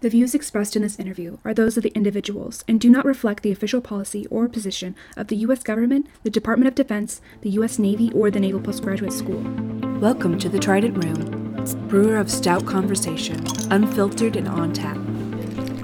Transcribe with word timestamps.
The 0.00 0.08
views 0.08 0.34
expressed 0.34 0.76
in 0.76 0.82
this 0.82 0.98
interview 0.98 1.36
are 1.44 1.52
those 1.52 1.76
of 1.76 1.82
the 1.82 1.90
individuals 1.90 2.64
and 2.66 2.80
do 2.80 2.88
not 2.88 3.04
reflect 3.04 3.42
the 3.42 3.52
official 3.52 3.82
policy 3.82 4.26
or 4.30 4.48
position 4.48 4.96
of 5.14 5.26
the 5.26 5.36
U.S. 5.36 5.62
government, 5.62 6.06
the 6.22 6.30
Department 6.30 6.68
of 6.68 6.74
Defense, 6.74 7.20
the 7.42 7.50
U.S. 7.50 7.78
Navy, 7.78 8.10
or 8.14 8.30
the 8.30 8.40
Naval 8.40 8.62
Postgraduate 8.62 9.12
School. 9.12 9.42
Welcome 10.00 10.38
to 10.38 10.48
the 10.48 10.58
Trident 10.58 11.04
Room, 11.04 11.86
brewer 11.86 12.16
of 12.16 12.30
stout 12.30 12.64
conversation, 12.64 13.44
unfiltered 13.70 14.36
and 14.36 14.48
on 14.48 14.72
tap. 14.72 14.96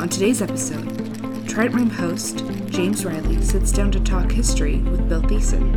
On 0.01 0.09
today's 0.09 0.41
episode, 0.41 0.87
Trident 1.46 1.75
Room 1.75 1.91
host 1.91 2.43
James 2.69 3.05
Reilly 3.05 3.43
sits 3.43 3.71
down 3.71 3.93
to 3.93 4.01
talk 4.01 4.33
history 4.33 4.79
with 4.79 5.07
Bill 5.11 5.21
Thiesen. 5.21 5.75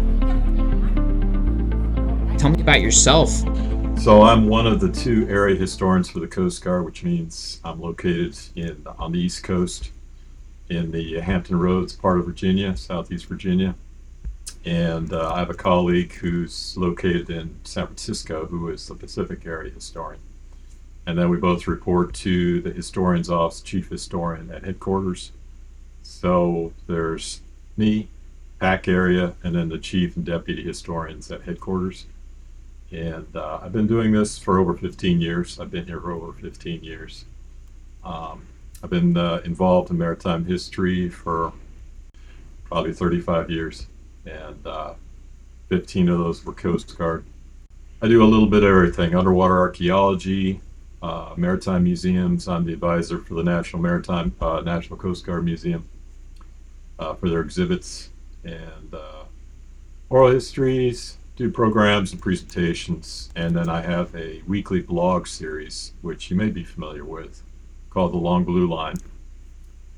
Tell 2.37 2.51
me 2.51 2.61
about 2.61 2.79
yourself. 2.79 3.43
So 3.99 4.21
I'm 4.21 4.47
one 4.47 4.65
of 4.65 4.79
the 4.79 4.89
two 4.89 5.27
area 5.29 5.57
historians 5.57 6.09
for 6.09 6.21
the 6.21 6.27
Coast 6.27 6.63
Guard, 6.63 6.85
which 6.85 7.03
means 7.03 7.59
I'm 7.65 7.81
located 7.81 8.37
in 8.55 8.87
on 8.97 9.11
the 9.11 9.19
East 9.19 9.43
Coast 9.43 9.91
in 10.69 10.91
the 10.91 11.19
Hampton 11.19 11.59
Roads 11.59 11.93
part 11.93 12.17
of 12.17 12.25
Virginia, 12.25 12.77
Southeast 12.77 13.25
Virginia. 13.25 13.75
And 14.63 15.11
uh, 15.11 15.33
I 15.33 15.39
have 15.39 15.49
a 15.49 15.53
colleague 15.53 16.13
who's 16.13 16.77
located 16.77 17.29
in 17.29 17.59
San 17.65 17.87
Francisco 17.87 18.45
who 18.45 18.69
is 18.69 18.87
the 18.87 18.95
Pacific 18.95 19.45
area 19.45 19.73
historian. 19.73 20.21
And 21.05 21.17
then 21.17 21.29
we 21.29 21.35
both 21.35 21.67
report 21.67 22.13
to 22.15 22.61
the 22.61 22.71
historian's 22.71 23.29
office, 23.29 23.59
chief 23.59 23.89
historian 23.89 24.49
at 24.49 24.63
headquarters. 24.63 25.33
So 26.03 26.71
there's 26.87 27.41
me, 27.75 28.07
PAC 28.59 28.87
area, 28.87 29.35
and 29.43 29.53
then 29.53 29.67
the 29.67 29.77
chief 29.77 30.15
and 30.15 30.25
deputy 30.25 30.63
historians 30.63 31.29
at 31.29 31.41
headquarters. 31.41 32.05
And 32.91 33.35
uh, 33.35 33.59
I've 33.61 33.71
been 33.71 33.87
doing 33.87 34.11
this 34.11 34.37
for 34.39 34.57
over 34.57 34.73
15 34.73 35.21
years. 35.21 35.59
I've 35.59 35.69
been 35.69 35.85
here 35.85 36.01
for 36.01 36.11
over 36.11 36.33
15 36.33 36.83
years. 36.83 37.25
Um, 38.03 38.47
I've 38.81 38.89
been 38.89 39.15
uh, 39.15 39.41
involved 39.45 39.91
in 39.91 39.97
maritime 39.97 40.45
history 40.45 41.09
for 41.09 41.53
probably 42.65 42.93
35 42.93 43.51
years, 43.51 43.87
and 44.25 44.65
uh, 44.65 44.93
15 45.67 46.09
of 46.09 46.17
those 46.17 46.45
were 46.45 46.53
Coast 46.53 46.97
Guard. 46.97 47.25
I 48.01 48.07
do 48.07 48.23
a 48.23 48.25
little 48.25 48.47
bit 48.47 48.63
of 48.63 48.69
everything 48.69 49.13
underwater 49.13 49.59
archaeology, 49.59 50.61
uh, 51.03 51.33
maritime 51.35 51.83
museums. 51.83 52.47
I'm 52.47 52.65
the 52.65 52.73
advisor 52.73 53.19
for 53.19 53.35
the 53.35 53.43
National 53.43 53.81
Maritime 53.81 54.33
uh, 54.41 54.61
National 54.61 54.97
Coast 54.97 55.25
Guard 55.25 55.45
Museum 55.45 55.87
uh, 56.97 57.13
for 57.13 57.29
their 57.29 57.41
exhibits 57.41 58.09
and 58.43 58.95
oral 60.09 60.31
histories, 60.31 61.18
do 61.39 61.49
programs 61.49 62.11
and 62.11 62.21
presentations, 62.21 63.29
and 63.33 63.55
then 63.55 63.69
I 63.69 63.81
have 63.81 64.13
a 64.13 64.41
weekly 64.45 64.81
blog 64.81 65.25
series, 65.25 65.93
which 66.01 66.29
you 66.29 66.35
may 66.35 66.49
be 66.49 66.65
familiar 66.65 67.05
with, 67.05 67.41
called 67.89 68.11
The 68.11 68.17
Long 68.17 68.43
Blue 68.43 68.67
Line. 68.67 68.97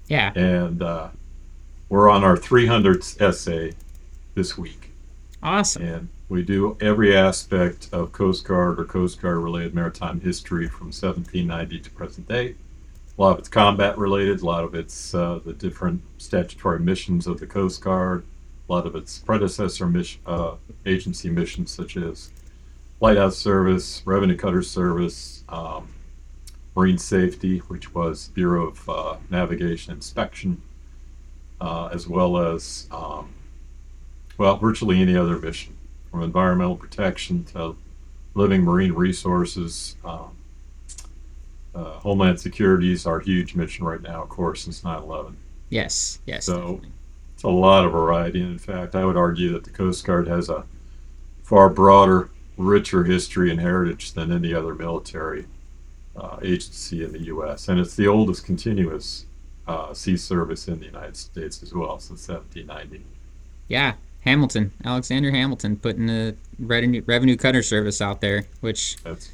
Yeah. 0.08 0.32
And 0.36 0.84
uh, 0.84 1.10
we're 1.90 2.12
on 2.12 2.24
our 2.24 2.38
300th 2.38 3.20
essay 3.20 3.74
this 4.36 4.56
week. 4.56 4.92
Awesome. 5.42 5.84
And 5.84 6.10
we 6.30 6.44
do 6.44 6.78
every 6.80 7.18
aspect 7.18 7.90
of 7.92 8.12
Coast 8.12 8.46
Guard 8.46 8.80
or 8.80 8.86
Coast 8.86 9.20
Guard 9.20 9.38
related 9.38 9.74
maritime 9.74 10.22
history 10.22 10.68
from 10.68 10.88
1790 10.88 11.80
to 11.80 11.90
present 11.90 12.28
day. 12.28 12.54
A 13.18 13.22
lot 13.22 13.32
of 13.32 13.40
it's 13.40 13.50
combat 13.50 13.98
related, 13.98 14.42
a 14.42 14.46
lot 14.46 14.64
of 14.64 14.76
it's 14.76 15.16
uh, 15.16 15.40
the 15.44 15.54
different 15.54 16.04
statutory 16.20 16.80
missions 16.80 17.26
of 17.26 17.40
the 17.40 17.48
Coast 17.48 17.82
Guard, 17.82 18.24
lot 18.72 18.88
of 18.88 18.96
its 18.96 19.20
predecessor 19.20 19.86
mission, 19.86 20.22
uh, 20.26 20.56
agency 20.86 21.30
missions, 21.30 21.72
such 21.72 21.98
as 21.98 22.32
Lighthouse 23.02 23.38
Service, 23.38 24.02
Revenue 24.06 24.38
Cutter 24.38 24.62
Service, 24.62 25.44
um, 25.50 25.90
Marine 26.76 26.98
Safety, 26.98 27.58
which 27.60 27.94
was 27.94 28.30
Bureau 28.30 28.68
of 28.68 28.90
uh, 28.90 29.16
Navigation 29.30 29.94
Inspection, 29.94 30.62
uh, 31.60 31.90
as 31.92 32.08
well 32.08 32.38
as, 32.38 32.88
um, 32.92 33.34
well, 34.38 34.56
virtually 34.56 35.02
any 35.02 35.18
other 35.18 35.38
mission, 35.38 35.76
from 36.10 36.24
environmental 36.24 36.78
protection 36.78 37.44
to 37.46 37.76
living 38.36 38.64
marine 38.64 38.94
resources. 38.94 39.98
Um, 40.06 40.38
uh, 41.76 42.00
Homeland 42.00 42.40
Security 42.40 42.92
is 42.92 43.06
our 43.06 43.20
huge 43.20 43.54
mission 43.54 43.86
right 43.86 44.02
now, 44.02 44.24
of 44.24 44.30
course, 44.30 44.64
since 44.64 44.84
9 44.84 45.04
11. 45.04 45.38
Yes, 45.70 46.20
yes. 46.26 46.46
So, 46.46 46.54
definitely. 46.54 46.90
It's 47.42 47.46
a 47.48 47.50
lot 47.50 47.86
of 47.86 47.92
variety. 47.92 48.40
And 48.40 48.52
in 48.52 48.60
fact, 48.60 48.94
I 48.94 49.04
would 49.04 49.18
argue 49.18 49.52
that 49.54 49.64
the 49.64 49.72
Coast 49.72 50.06
Guard 50.06 50.28
has 50.28 50.48
a 50.48 50.64
far 51.42 51.70
broader, 51.70 52.30
richer 52.56 53.04
history 53.04 53.50
and 53.50 53.60
heritage 53.60 54.14
than 54.14 54.32
any 54.32 54.54
other 54.54 54.76
military 54.76 55.48
uh, 56.16 56.38
agency 56.44 57.04
in 57.04 57.14
the 57.14 57.24
U.S. 57.24 57.68
And 57.68 57.80
it's 57.80 57.96
the 57.96 58.08
oldest 58.08 58.46
continuous 58.46 59.26
uh, 59.68 59.92
sea 59.92 60.18
service 60.18 60.68
in 60.68 60.82
the 60.82 60.86
United 60.86 61.18
States 61.18 61.64
as 61.64 61.74
well 61.74 61.98
since 62.00 62.28
1790. 62.28 63.04
Yeah, 63.68 63.94
Hamilton, 64.20 64.72
Alexander 64.86 65.32
Hamilton, 65.32 65.78
putting 65.78 66.06
the 66.06 66.36
revenue, 66.60 67.02
revenue 67.08 67.38
cutter 67.38 67.64
service 67.64 68.02
out 68.02 68.22
there, 68.22 68.46
which 68.60 68.98
That's 68.98 69.32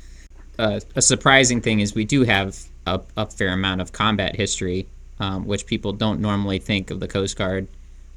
uh, 0.57 0.79
a 0.95 1.01
surprising 1.01 1.59
thing 1.59 1.81
is 1.81 1.94
we 1.94 2.06
do 2.06 2.24
have 2.24 2.57
a, 2.85 3.01
a 3.18 3.25
fair 3.25 3.50
amount 3.50 3.81
of 3.81 3.91
combat 3.91 4.38
history, 4.38 4.88
um, 5.19 5.45
which 5.45 5.66
people 5.66 5.91
don't 5.91 6.22
normally 6.22 6.59
think 6.59 6.89
of 6.89 7.01
the 7.01 7.07
Coast 7.09 7.35
Guard. 7.35 7.68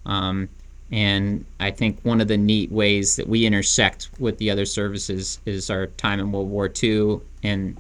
Um, 0.07 0.49
and 0.93 1.45
I 1.61 1.71
think 1.71 2.01
one 2.03 2.21
of 2.21 2.29
the 2.29 2.37
neat 2.37 2.73
ways 2.73 3.17
that 3.17 3.29
we 3.29 3.47
intersect 3.47 4.11
with 4.19 4.39
the 4.39 4.51
other 4.51 4.65
services 4.65 5.39
is 5.47 5.71
our 5.71 5.87
time 5.87 6.19
in 6.19 6.33
World 6.33 6.51
War 6.51 6.71
II, 6.83 7.21
and 7.43 7.77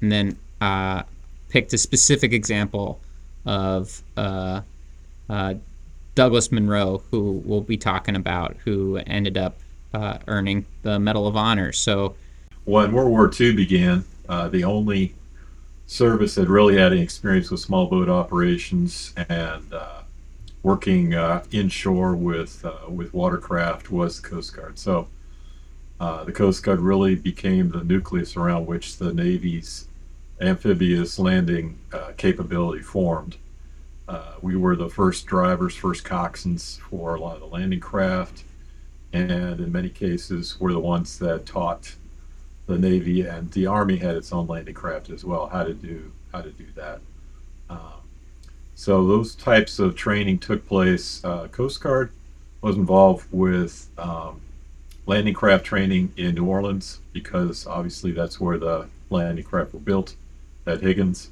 and 0.00 0.12
then 0.12 0.38
uh, 0.60 1.02
picked 1.48 1.72
a 1.72 1.78
specific 1.78 2.32
example 2.32 3.00
of 3.46 4.02
uh, 4.16 4.60
uh, 5.28 5.54
Douglas 6.14 6.52
Munro, 6.52 7.02
who 7.10 7.42
we'll 7.44 7.62
be 7.62 7.76
talking 7.76 8.16
about, 8.16 8.56
who 8.64 8.96
ended 9.06 9.38
up 9.38 9.58
uh, 9.94 10.18
earning 10.26 10.66
the 10.82 10.98
Medal 10.98 11.26
of 11.26 11.36
Honor. 11.36 11.72
So 11.72 12.14
when 12.64 12.92
World 12.92 13.10
War 13.10 13.30
II 13.38 13.54
began, 13.54 14.04
uh, 14.28 14.48
the 14.48 14.64
only 14.64 15.14
service 15.86 16.36
that 16.36 16.48
really 16.48 16.76
had 16.76 16.92
any 16.92 17.02
experience 17.02 17.50
with 17.50 17.60
small 17.60 17.86
boat 17.86 18.08
operations 18.08 19.12
and 19.28 19.72
uh, 19.72 19.99
working 20.62 21.14
uh, 21.14 21.42
inshore 21.50 22.14
with 22.14 22.64
uh, 22.64 22.88
with 22.88 23.14
watercraft 23.14 23.90
was 23.90 24.20
the 24.20 24.28
Coast 24.28 24.54
Guard. 24.54 24.78
So 24.78 25.08
uh, 25.98 26.24
the 26.24 26.32
Coast 26.32 26.62
Guard 26.62 26.80
really 26.80 27.14
became 27.14 27.70
the 27.70 27.84
nucleus 27.84 28.36
around 28.36 28.66
which 28.66 28.98
the 28.98 29.12
Navy's 29.12 29.88
amphibious 30.40 31.18
landing 31.18 31.78
uh, 31.92 32.12
capability 32.16 32.82
formed. 32.82 33.36
Uh, 34.08 34.34
we 34.42 34.56
were 34.56 34.74
the 34.74 34.88
first 34.88 35.26
drivers, 35.26 35.76
first 35.76 36.04
coxswains 36.04 36.78
for 36.80 37.14
a 37.14 37.20
lot 37.20 37.34
of 37.34 37.40
the 37.40 37.46
landing 37.46 37.80
craft, 37.80 38.42
and 39.12 39.60
in 39.60 39.70
many 39.70 39.88
cases, 39.88 40.58
we're 40.58 40.72
the 40.72 40.80
ones 40.80 41.18
that 41.18 41.46
taught 41.46 41.94
the 42.66 42.78
Navy 42.78 43.22
and 43.22 43.50
the 43.52 43.66
Army 43.66 43.96
had 43.96 44.16
its 44.16 44.32
own 44.32 44.46
landing 44.46 44.74
craft 44.74 45.10
as 45.10 45.24
well. 45.24 45.46
How 45.48 45.64
to 45.64 45.74
do 45.74 46.12
how 46.32 46.42
to 46.42 46.50
do 46.50 46.66
that. 46.76 47.00
Um, 47.68 47.99
so 48.80 49.06
those 49.06 49.34
types 49.34 49.78
of 49.78 49.94
training 49.94 50.38
took 50.38 50.66
place. 50.66 51.22
Uh, 51.22 51.48
Coast 51.48 51.82
Guard 51.82 52.10
was 52.62 52.76
involved 52.76 53.26
with 53.30 53.90
um, 53.98 54.40
landing 55.04 55.34
craft 55.34 55.66
training 55.66 56.14
in 56.16 56.34
New 56.34 56.46
Orleans 56.46 57.00
because 57.12 57.66
obviously 57.66 58.10
that's 58.12 58.40
where 58.40 58.56
the 58.56 58.88
landing 59.10 59.44
craft 59.44 59.74
were 59.74 59.80
built 59.80 60.14
at 60.66 60.80
Higgins, 60.80 61.28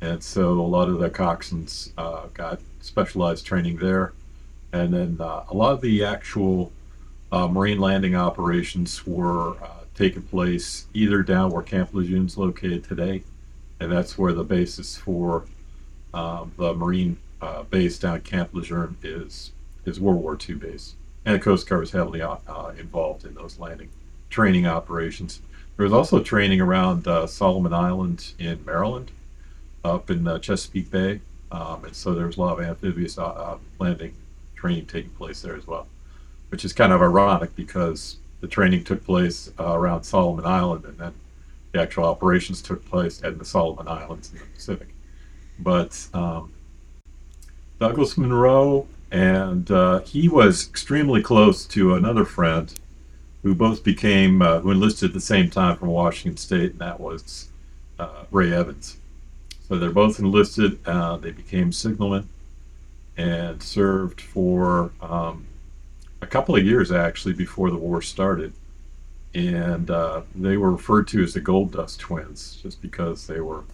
and 0.00 0.22
so 0.22 0.52
a 0.52 0.62
lot 0.62 0.88
of 0.88 1.00
the 1.00 1.10
coxswains 1.10 1.90
uh, 1.98 2.26
got 2.32 2.60
specialized 2.80 3.44
training 3.44 3.78
there, 3.78 4.12
and 4.72 4.94
then 4.94 5.16
uh, 5.18 5.46
a 5.50 5.54
lot 5.54 5.72
of 5.72 5.80
the 5.80 6.04
actual 6.04 6.70
uh, 7.32 7.48
marine 7.48 7.80
landing 7.80 8.14
operations 8.14 9.04
were 9.04 9.60
uh, 9.64 9.80
taking 9.96 10.22
place 10.22 10.86
either 10.94 11.24
down 11.24 11.50
where 11.50 11.64
Camp 11.64 11.92
Lejeune 11.92 12.26
is 12.26 12.38
located 12.38 12.84
today, 12.84 13.24
and 13.80 13.90
that's 13.90 14.16
where 14.16 14.32
the 14.32 14.44
basis 14.44 14.96
for 14.96 15.44
um, 16.14 16.52
the 16.56 16.74
Marine 16.74 17.18
uh, 17.40 17.62
base 17.64 17.98
down 17.98 18.16
at 18.16 18.24
Camp 18.24 18.50
Lejeune 18.52 18.96
is 19.02 19.52
is 19.84 20.00
World 20.00 20.22
War 20.22 20.36
II 20.48 20.56
base, 20.56 20.94
and 21.24 21.34
the 21.34 21.38
Coast 21.38 21.68
Guard 21.68 21.80
was 21.80 21.92
heavily 21.92 22.20
uh, 22.20 22.36
involved 22.78 23.24
in 23.24 23.34
those 23.34 23.58
landing 23.58 23.88
training 24.30 24.66
operations. 24.66 25.40
There 25.76 25.84
was 25.84 25.92
also 25.92 26.20
training 26.22 26.60
around 26.60 27.06
uh, 27.06 27.26
Solomon 27.26 27.72
Island 27.72 28.32
in 28.38 28.64
Maryland, 28.64 29.10
up 29.84 30.10
in 30.10 30.26
uh, 30.26 30.38
Chesapeake 30.38 30.90
Bay, 30.90 31.20
um, 31.52 31.84
and 31.84 31.94
so 31.94 32.14
there 32.14 32.26
was 32.26 32.36
a 32.36 32.40
lot 32.40 32.58
of 32.58 32.64
amphibious 32.64 33.16
uh, 33.18 33.26
uh, 33.26 33.58
landing 33.78 34.14
training 34.54 34.86
taking 34.86 35.10
place 35.10 35.40
there 35.40 35.54
as 35.54 35.66
well, 35.66 35.86
which 36.50 36.64
is 36.64 36.72
kind 36.72 36.92
of 36.92 37.00
ironic 37.00 37.54
because 37.54 38.16
the 38.40 38.48
training 38.48 38.84
took 38.84 39.04
place 39.04 39.50
uh, 39.58 39.72
around 39.72 40.02
Solomon 40.02 40.44
Island, 40.44 40.84
and 40.84 40.98
then 40.98 41.14
the 41.72 41.80
actual 41.80 42.04
operations 42.04 42.60
took 42.60 42.84
place 42.84 43.22
at 43.22 43.38
the 43.38 43.44
Solomon 43.44 43.88
Islands 43.88 44.32
in 44.32 44.38
the 44.38 44.44
Pacific. 44.46 44.88
But 45.58 46.06
um, 46.14 46.52
Douglas 47.80 48.16
Munro, 48.16 48.86
and 49.10 49.70
uh, 49.70 50.00
he 50.00 50.28
was 50.28 50.68
extremely 50.68 51.22
close 51.22 51.64
to 51.66 51.94
another 51.94 52.24
friend 52.24 52.72
who 53.42 53.54
both 53.54 53.84
became, 53.84 54.42
uh, 54.42 54.60
who 54.60 54.70
enlisted 54.70 55.10
at 55.10 55.14
the 55.14 55.20
same 55.20 55.48
time 55.48 55.76
from 55.76 55.88
Washington 55.88 56.36
State, 56.36 56.72
and 56.72 56.80
that 56.80 57.00
was 57.00 57.48
uh, 57.98 58.24
Ray 58.30 58.52
Evans. 58.52 58.98
So 59.68 59.78
they're 59.78 59.90
both 59.90 60.18
enlisted. 60.18 60.78
Uh, 60.86 61.18
they 61.18 61.30
became 61.30 61.72
signalmen 61.72 62.26
and 63.16 63.62
served 63.62 64.20
for 64.20 64.92
um, 65.02 65.46
a 66.22 66.26
couple 66.26 66.56
of 66.56 66.64
years 66.64 66.90
actually 66.90 67.34
before 67.34 67.70
the 67.70 67.76
war 67.76 68.00
started. 68.00 68.52
And 69.34 69.90
uh, 69.90 70.22
they 70.34 70.56
were 70.56 70.72
referred 70.72 71.06
to 71.08 71.22
as 71.22 71.34
the 71.34 71.40
Gold 71.40 71.72
Dust 71.72 72.00
Twins 72.00 72.58
just 72.62 72.80
because 72.80 73.26
they 73.26 73.40
were, 73.40 73.64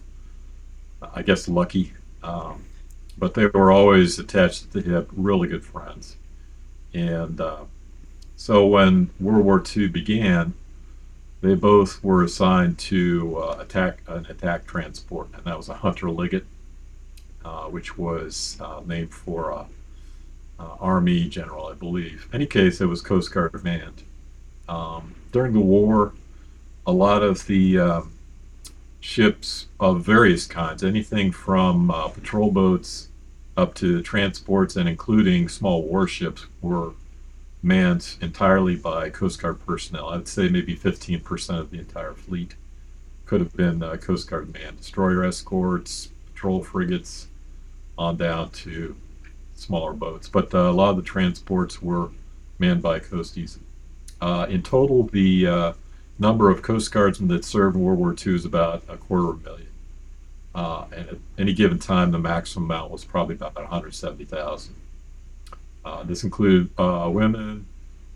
I 1.13 1.21
guess, 1.21 1.47
lucky. 1.47 1.93
Um, 2.23 2.63
but 3.17 3.33
they 3.33 3.47
were 3.47 3.71
always 3.71 4.19
attached. 4.19 4.73
They 4.73 4.81
had 4.81 5.07
really 5.11 5.47
good 5.47 5.63
friends. 5.63 6.17
And 6.93 7.39
uh, 7.39 7.65
so 8.35 8.65
when 8.65 9.09
World 9.19 9.45
War 9.45 9.63
II 9.75 9.87
began, 9.89 10.53
they 11.41 11.55
both 11.55 12.03
were 12.03 12.23
assigned 12.23 12.79
to 12.79 13.37
uh, 13.37 13.57
attack 13.59 13.99
an 14.07 14.25
attack 14.27 14.65
transport, 14.65 15.27
and 15.33 15.43
that 15.43 15.57
was 15.57 15.69
a 15.69 15.75
Hunter 15.75 16.09
Liggett, 16.09 16.45
uh, 17.43 17.65
which 17.65 17.97
was 17.97 18.57
uh, 18.59 18.81
named 18.85 19.13
for 19.13 19.51
a, 19.51 19.65
Army 20.79 21.27
general, 21.27 21.67
I 21.67 21.73
believe. 21.73 22.27
In 22.29 22.35
any 22.35 22.45
case, 22.45 22.79
it 22.79 22.85
was 22.85 23.01
Coast 23.01 23.33
Guard 23.33 23.63
manned. 23.63 24.03
Um, 24.69 25.15
during 25.31 25.53
the 25.53 25.59
war, 25.59 26.13
a 26.87 26.91
lot 26.91 27.23
of 27.23 27.45
the 27.47 27.79
um, 27.79 28.13
ships 29.05 29.67
of 29.79 30.01
various 30.01 30.47
kinds, 30.47 30.83
anything 30.83 31.31
from 31.31 31.91
uh, 31.91 32.07
patrol 32.07 32.49
boats 32.49 33.09
up 33.55 33.75
to 33.75 34.01
transports 34.01 34.75
and 34.75 34.89
including 34.89 35.47
small 35.47 35.83
warships, 35.83 36.47
were 36.59 36.91
manned 37.61 38.15
entirely 38.19 38.75
by 38.75 39.09
Coast 39.11 39.39
Guard 39.39 39.63
personnel. 39.63 40.09
I'd 40.09 40.27
say 40.27 40.49
maybe 40.49 40.75
15% 40.75 41.59
of 41.59 41.69
the 41.69 41.77
entire 41.77 42.13
fleet 42.13 42.55
could 43.27 43.41
have 43.41 43.55
been 43.55 43.83
uh, 43.83 43.95
Coast 43.97 44.27
Guard 44.27 44.51
manned. 44.51 44.77
Destroyer 44.77 45.23
escorts, 45.23 46.09
patrol 46.33 46.63
frigates, 46.63 47.27
on 47.97 48.17
down 48.17 48.49
to 48.49 48.95
smaller 49.53 49.93
boats. 49.93 50.27
But 50.27 50.53
uh, 50.53 50.69
a 50.69 50.71
lot 50.71 50.89
of 50.89 50.97
the 50.97 51.03
transports 51.03 51.79
were 51.79 52.09
manned 52.57 52.81
by 52.81 52.99
coasties. 52.99 53.59
Uh, 54.19 54.47
in 54.49 54.63
total, 54.63 55.03
the 55.03 55.47
uh, 55.47 55.73
number 56.17 56.49
of 56.49 56.61
Coast 56.61 56.91
Guardsmen 56.91 57.29
that 57.29 57.45
served 57.45 57.75
in 57.75 57.81
World 57.81 57.99
War 57.99 58.15
II 58.25 58.35
is 58.35 58.45
about 58.45 58.83
a 58.87 58.97
quarter 58.97 59.29
of 59.29 59.41
a 59.41 59.49
million. 59.49 59.67
Uh, 60.53 60.85
and 60.95 61.09
at 61.09 61.17
any 61.37 61.53
given 61.53 61.79
time, 61.79 62.11
the 62.11 62.19
maximum 62.19 62.71
amount 62.71 62.91
was 62.91 63.03
probably 63.03 63.35
about 63.35 63.55
170,000. 63.55 64.73
Uh, 65.83 66.03
this 66.03 66.23
included 66.23 66.69
uh, 66.79 67.09
women, 67.11 67.65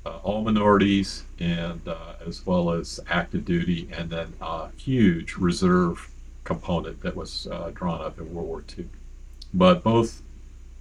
uh, 0.05 0.17
all 0.23 0.41
minorities, 0.41 1.23
and 1.39 1.85
uh, 1.87 2.13
as 2.25 2.45
well 2.45 2.71
as 2.71 2.99
active 3.09 3.43
duty, 3.43 3.89
and 3.91 4.09
then 4.09 4.33
a 4.41 4.69
huge 4.77 5.35
reserve 5.35 6.09
component 6.45 7.01
that 7.01 7.15
was 7.15 7.47
uh, 7.51 7.69
drawn 7.73 8.01
up 8.01 8.17
in 8.17 8.33
World 8.33 8.47
War 8.47 8.63
II. 8.77 8.87
But 9.53 9.83
both 9.83 10.21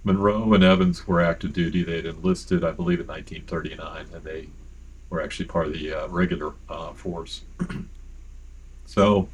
Munro 0.03 0.53
and 0.53 0.63
Evans 0.63 1.05
were 1.07 1.21
active 1.21 1.53
duty. 1.53 1.83
They 1.83 1.97
had 1.97 2.05
enlisted, 2.05 2.63
I 2.63 2.71
believe, 2.71 3.01
in 3.01 3.07
1939, 3.07 4.05
and 4.13 4.23
they 4.23 4.47
were 5.09 5.21
actually 5.21 5.45
part 5.45 5.67
of 5.67 5.73
the 5.73 6.07
regular 6.09 6.53
force. 6.95 7.41
so 8.85 9.27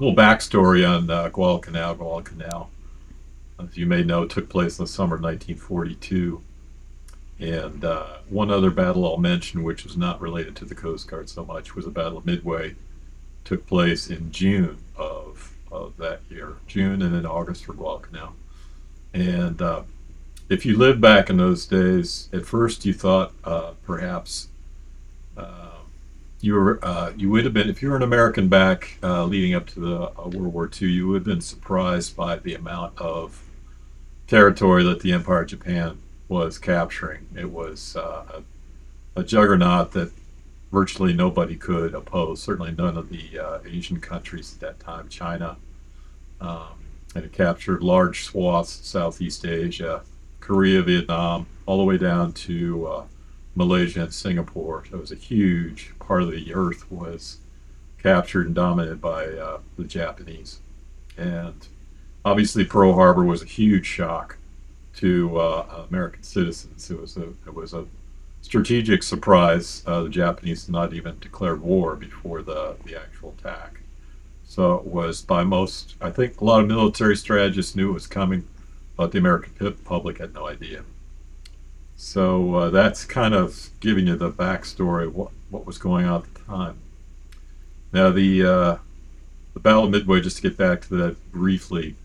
a 0.00 0.02
little 0.02 0.16
backstory 0.16 0.88
on 0.88 1.10
uh, 1.10 1.28
Guadalcanal. 1.28 1.94
Guadalcanal, 1.94 2.70
as 3.58 3.76
you 3.76 3.84
may 3.84 4.02
know, 4.02 4.24
took 4.24 4.48
place 4.48 4.78
in 4.78 4.84
the 4.84 4.90
summer 4.90 5.16
of 5.16 5.22
1942. 5.22 6.42
And 7.38 7.84
uh, 7.84 8.16
one 8.30 8.50
other 8.50 8.70
battle 8.70 9.06
I'll 9.06 9.18
mention, 9.18 9.62
which 9.62 9.84
was 9.84 9.98
not 9.98 10.20
related 10.20 10.56
to 10.56 10.64
the 10.64 10.74
Coast 10.74 11.06
Guard 11.06 11.28
so 11.28 11.44
much, 11.44 11.74
was 11.74 11.84
the 11.84 11.90
Battle 11.90 12.16
of 12.16 12.24
Midway. 12.24 12.76
Took 13.44 13.66
place 13.66 14.08
in 14.08 14.32
June 14.32 14.78
of, 14.96 15.54
of 15.70 15.98
that 15.98 16.20
year, 16.30 16.54
June 16.66 17.02
and 17.02 17.14
then 17.14 17.26
August 17.26 17.66
for 17.66 17.74
Guadalcanal. 17.74 18.34
And 19.12 19.60
uh, 19.60 19.82
if 20.48 20.64
you 20.64 20.78
lived 20.78 21.02
back 21.02 21.28
in 21.28 21.36
those 21.36 21.66
days, 21.66 22.30
at 22.32 22.46
first 22.46 22.86
you 22.86 22.94
thought 22.94 23.32
uh, 23.44 23.72
perhaps 23.84 24.48
uh, 24.48 24.59
you 26.40 26.54
were 26.54 26.78
uh, 26.82 27.12
you 27.16 27.30
would 27.30 27.44
have 27.44 27.52
been 27.52 27.68
if 27.68 27.82
you 27.82 27.90
were 27.90 27.96
an 27.96 28.02
American 28.02 28.48
back 28.48 28.96
uh, 29.02 29.24
leading 29.24 29.54
up 29.54 29.66
to 29.68 29.80
the 29.80 30.02
uh, 30.18 30.28
World 30.28 30.54
War 30.54 30.70
II, 30.80 30.88
you 30.88 31.08
would 31.08 31.16
have 31.16 31.24
been 31.24 31.40
surprised 31.40 32.16
by 32.16 32.36
the 32.36 32.54
amount 32.54 32.98
of 32.98 33.42
territory 34.26 34.82
that 34.84 35.00
the 35.00 35.12
Empire 35.12 35.42
of 35.42 35.48
Japan 35.48 35.98
was 36.28 36.58
capturing. 36.58 37.26
It 37.36 37.50
was 37.50 37.96
uh, 37.96 38.42
a, 39.16 39.20
a, 39.20 39.24
juggernaut 39.24 39.90
that 39.92 40.12
virtually 40.70 41.12
nobody 41.12 41.56
could 41.56 41.94
oppose. 41.94 42.40
Certainly 42.40 42.72
none 42.78 42.96
of 42.96 43.10
the 43.10 43.38
uh, 43.38 43.58
Asian 43.66 44.00
countries 44.00 44.54
at 44.54 44.60
that 44.60 44.80
time, 44.80 45.08
China, 45.08 45.56
um, 46.40 46.78
and 47.14 47.24
it 47.24 47.32
captured 47.32 47.82
large 47.82 48.24
swaths 48.24 48.78
of 48.78 48.86
Southeast 48.86 49.44
Asia, 49.44 50.02
Korea, 50.38 50.82
Vietnam, 50.82 51.46
all 51.66 51.76
the 51.76 51.84
way 51.84 51.98
down 51.98 52.32
to 52.32 52.86
uh, 52.86 53.04
Malaysia 53.54 54.02
and 54.02 54.14
Singapore. 54.14 54.84
So 54.88 54.96
it 54.96 55.00
was 55.00 55.12
a 55.12 55.16
huge 55.16 55.92
part 55.98 56.22
of 56.22 56.30
the 56.30 56.54
earth 56.54 56.90
was 56.90 57.38
captured 58.02 58.46
and 58.46 58.54
dominated 58.54 59.00
by 59.00 59.26
uh, 59.26 59.58
the 59.76 59.84
Japanese. 59.84 60.60
And 61.16 61.66
obviously, 62.24 62.64
Pearl 62.64 62.94
Harbor 62.94 63.24
was 63.24 63.42
a 63.42 63.46
huge 63.46 63.86
shock 63.86 64.38
to 64.96 65.38
uh, 65.38 65.86
American 65.88 66.22
citizens. 66.22 66.90
It 66.90 67.00
was 67.00 67.16
a 67.16 67.28
it 67.46 67.54
was 67.54 67.74
a 67.74 67.86
strategic 68.42 69.02
surprise. 69.02 69.82
Uh, 69.86 70.02
the 70.04 70.08
Japanese 70.08 70.68
not 70.68 70.94
even 70.94 71.18
declared 71.20 71.60
war 71.60 71.96
before 71.96 72.42
the 72.42 72.76
the 72.84 72.96
actual 72.96 73.34
attack. 73.38 73.80
So 74.44 74.74
it 74.78 74.86
was 74.86 75.22
by 75.22 75.44
most, 75.44 75.94
I 76.00 76.10
think, 76.10 76.40
a 76.40 76.44
lot 76.44 76.60
of 76.60 76.66
military 76.66 77.16
strategists 77.16 77.76
knew 77.76 77.90
it 77.90 77.94
was 77.94 78.08
coming, 78.08 78.48
but 78.96 79.12
the 79.12 79.18
American 79.18 79.74
public 79.84 80.18
had 80.18 80.34
no 80.34 80.48
idea. 80.48 80.82
So 82.02 82.54
uh, 82.54 82.70
that's 82.70 83.04
kind 83.04 83.34
of 83.34 83.68
giving 83.78 84.06
you 84.06 84.16
the 84.16 84.30
backstory 84.30 85.06
of 85.06 85.14
what, 85.14 85.32
what 85.50 85.66
was 85.66 85.76
going 85.76 86.06
on 86.06 86.22
at 86.22 86.34
the 86.34 86.40
time. 86.40 86.78
Now, 87.92 88.10
the, 88.10 88.42
uh, 88.42 88.76
the 89.52 89.60
Battle 89.60 89.84
of 89.84 89.90
Midway, 89.90 90.22
just 90.22 90.36
to 90.36 90.42
get 90.42 90.56
back 90.56 90.80
to 90.88 90.96
that 90.96 91.30
briefly, 91.30 91.96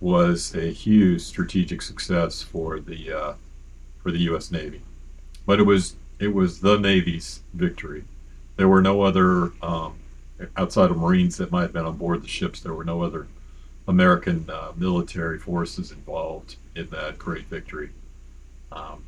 was 0.00 0.54
a 0.54 0.72
huge 0.72 1.20
strategic 1.20 1.82
success 1.82 2.40
for 2.40 2.80
the, 2.80 3.12
uh, 3.12 3.34
for 4.02 4.10
the 4.10 4.20
U.S. 4.20 4.50
Navy. 4.50 4.80
But 5.44 5.60
it 5.60 5.64
was, 5.64 5.96
it 6.18 6.32
was 6.32 6.60
the 6.60 6.78
Navy's 6.78 7.40
victory. 7.52 8.04
There 8.56 8.68
were 8.68 8.80
no 8.80 9.02
other, 9.02 9.52
um, 9.60 9.98
outside 10.56 10.90
of 10.90 10.96
Marines 10.96 11.36
that 11.36 11.52
might 11.52 11.62
have 11.62 11.72
been 11.74 11.84
on 11.84 11.98
board 11.98 12.22
the 12.22 12.28
ships, 12.28 12.60
there 12.60 12.72
were 12.72 12.84
no 12.84 13.02
other 13.02 13.26
American 13.86 14.48
uh, 14.48 14.72
military 14.76 15.38
forces 15.38 15.92
involved 15.92 16.56
in 16.74 16.86
that 16.86 17.18
great 17.18 17.44
victory. 17.48 17.90
Um, 18.72 19.04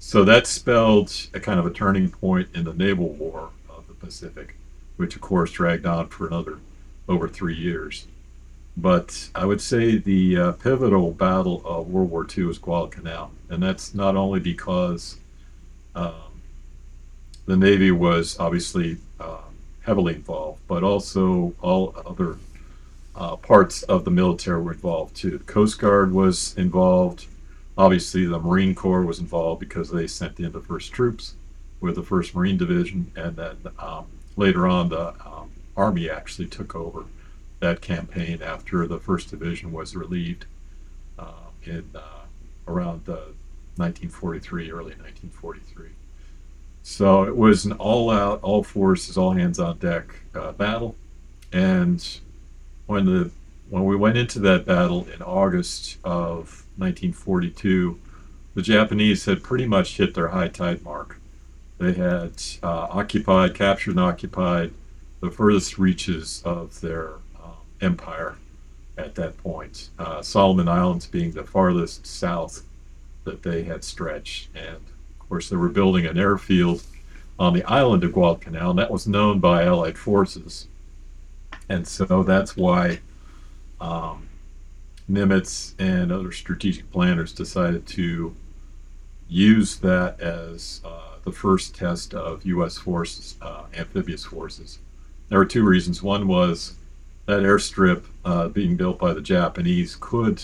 so 0.00 0.24
that 0.24 0.46
spelled 0.46 1.12
a 1.34 1.38
kind 1.38 1.60
of 1.60 1.66
a 1.66 1.70
turning 1.70 2.08
point 2.10 2.48
in 2.54 2.64
the 2.64 2.72
naval 2.72 3.10
war 3.10 3.50
of 3.68 3.86
the 3.86 3.92
Pacific, 3.92 4.56
which 4.96 5.14
of 5.14 5.20
course 5.20 5.52
dragged 5.52 5.84
on 5.84 6.08
for 6.08 6.26
another 6.26 6.58
over 7.06 7.28
three 7.28 7.54
years. 7.54 8.06
But 8.76 9.28
I 9.34 9.44
would 9.44 9.60
say 9.60 9.98
the 9.98 10.36
uh, 10.38 10.52
pivotal 10.52 11.12
battle 11.12 11.60
of 11.66 11.90
World 11.90 12.10
War 12.10 12.26
II 12.26 12.44
was 12.44 12.56
Guadalcanal, 12.56 13.30
and 13.50 13.62
that's 13.62 13.94
not 13.94 14.16
only 14.16 14.40
because 14.40 15.18
um, 15.94 16.40
the 17.44 17.58
Navy 17.58 17.90
was 17.90 18.38
obviously 18.38 18.96
uh, 19.20 19.42
heavily 19.82 20.14
involved, 20.14 20.60
but 20.66 20.82
also 20.82 21.52
all 21.60 21.94
other 22.06 22.38
uh, 23.14 23.36
parts 23.36 23.82
of 23.82 24.06
the 24.06 24.10
military 24.10 24.62
were 24.62 24.72
involved 24.72 25.14
too. 25.14 25.36
The 25.36 25.44
Coast 25.44 25.78
Guard 25.78 26.12
was 26.12 26.56
involved, 26.56 27.26
Obviously, 27.80 28.26
the 28.26 28.38
Marine 28.38 28.74
Corps 28.74 29.06
was 29.06 29.20
involved 29.20 29.58
because 29.58 29.88
they 29.88 30.06
sent 30.06 30.38
in 30.38 30.52
the 30.52 30.60
first 30.60 30.92
troops 30.92 31.36
with 31.80 31.94
the 31.94 32.02
1st 32.02 32.34
Marine 32.34 32.58
Division, 32.58 33.10
and 33.16 33.36
then 33.36 33.56
um, 33.78 34.04
later 34.36 34.66
on, 34.66 34.90
the 34.90 35.14
um, 35.26 35.50
Army 35.78 36.10
actually 36.10 36.46
took 36.46 36.74
over 36.74 37.04
that 37.60 37.80
campaign 37.80 38.42
after 38.42 38.86
the 38.86 38.98
1st 38.98 39.30
Division 39.30 39.72
was 39.72 39.96
relieved 39.96 40.44
uh, 41.18 41.48
in 41.64 41.88
uh, 41.94 42.26
around 42.68 43.06
1943, 43.06 44.70
early 44.70 44.94
1943. 44.96 45.88
So 46.82 47.22
it 47.22 47.34
was 47.34 47.64
an 47.64 47.72
all 47.72 48.10
out, 48.10 48.42
all 48.42 48.62
forces, 48.62 49.16
all 49.16 49.32
hands 49.32 49.58
on 49.58 49.78
deck 49.78 50.16
uh, 50.34 50.52
battle. 50.52 50.96
And 51.50 52.06
when 52.84 53.06
the 53.06 53.30
when 53.70 53.86
we 53.86 53.96
went 53.96 54.18
into 54.18 54.38
that 54.40 54.66
battle 54.66 55.06
in 55.14 55.22
August 55.22 55.96
of 56.04 56.59
1942, 56.76 57.98
the 58.54 58.62
Japanese 58.62 59.24
had 59.24 59.42
pretty 59.42 59.66
much 59.66 59.96
hit 59.96 60.14
their 60.14 60.28
high 60.28 60.48
tide 60.48 60.82
mark. 60.82 61.18
They 61.78 61.92
had 61.92 62.32
uh, 62.62 62.88
occupied, 62.90 63.54
captured, 63.54 63.92
and 63.92 64.00
occupied 64.00 64.72
the 65.20 65.30
furthest 65.30 65.78
reaches 65.78 66.42
of 66.44 66.80
their 66.80 67.14
um, 67.42 67.56
empire 67.80 68.36
at 68.98 69.14
that 69.14 69.36
point. 69.38 69.90
Uh, 69.98 70.22
Solomon 70.22 70.68
Islands 70.68 71.06
being 71.06 71.32
the 71.32 71.44
farthest 71.44 72.06
south 72.06 72.64
that 73.24 73.42
they 73.42 73.62
had 73.62 73.84
stretched. 73.84 74.48
And 74.54 74.76
of 74.76 75.28
course, 75.28 75.48
they 75.48 75.56
were 75.56 75.68
building 75.68 76.06
an 76.06 76.18
airfield 76.18 76.82
on 77.38 77.54
the 77.54 77.64
island 77.64 78.04
of 78.04 78.12
Guadalcanal, 78.12 78.70
and 78.70 78.78
that 78.78 78.90
was 78.90 79.06
known 79.06 79.40
by 79.40 79.64
Allied 79.64 79.96
forces. 79.96 80.66
And 81.68 81.86
so 81.86 82.22
that's 82.22 82.56
why 82.56 83.00
um, 83.80 84.28
Nimitz 85.10 85.74
and 85.78 86.12
other 86.12 86.30
strategic 86.30 86.90
planners 86.92 87.32
decided 87.32 87.86
to 87.88 88.34
use 89.28 89.76
that 89.78 90.20
as 90.20 90.80
uh, 90.84 91.16
the 91.24 91.32
first 91.32 91.74
test 91.74 92.14
of 92.14 92.46
U.S. 92.46 92.78
forces, 92.78 93.36
uh, 93.42 93.64
amphibious 93.74 94.24
forces. 94.24 94.78
There 95.28 95.38
were 95.38 95.44
two 95.44 95.64
reasons. 95.64 96.02
One 96.02 96.28
was 96.28 96.74
that 97.26 97.42
airstrip 97.42 98.04
uh, 98.24 98.48
being 98.48 98.76
built 98.76 98.98
by 98.98 99.12
the 99.12 99.20
Japanese 99.20 99.96
could 99.98 100.42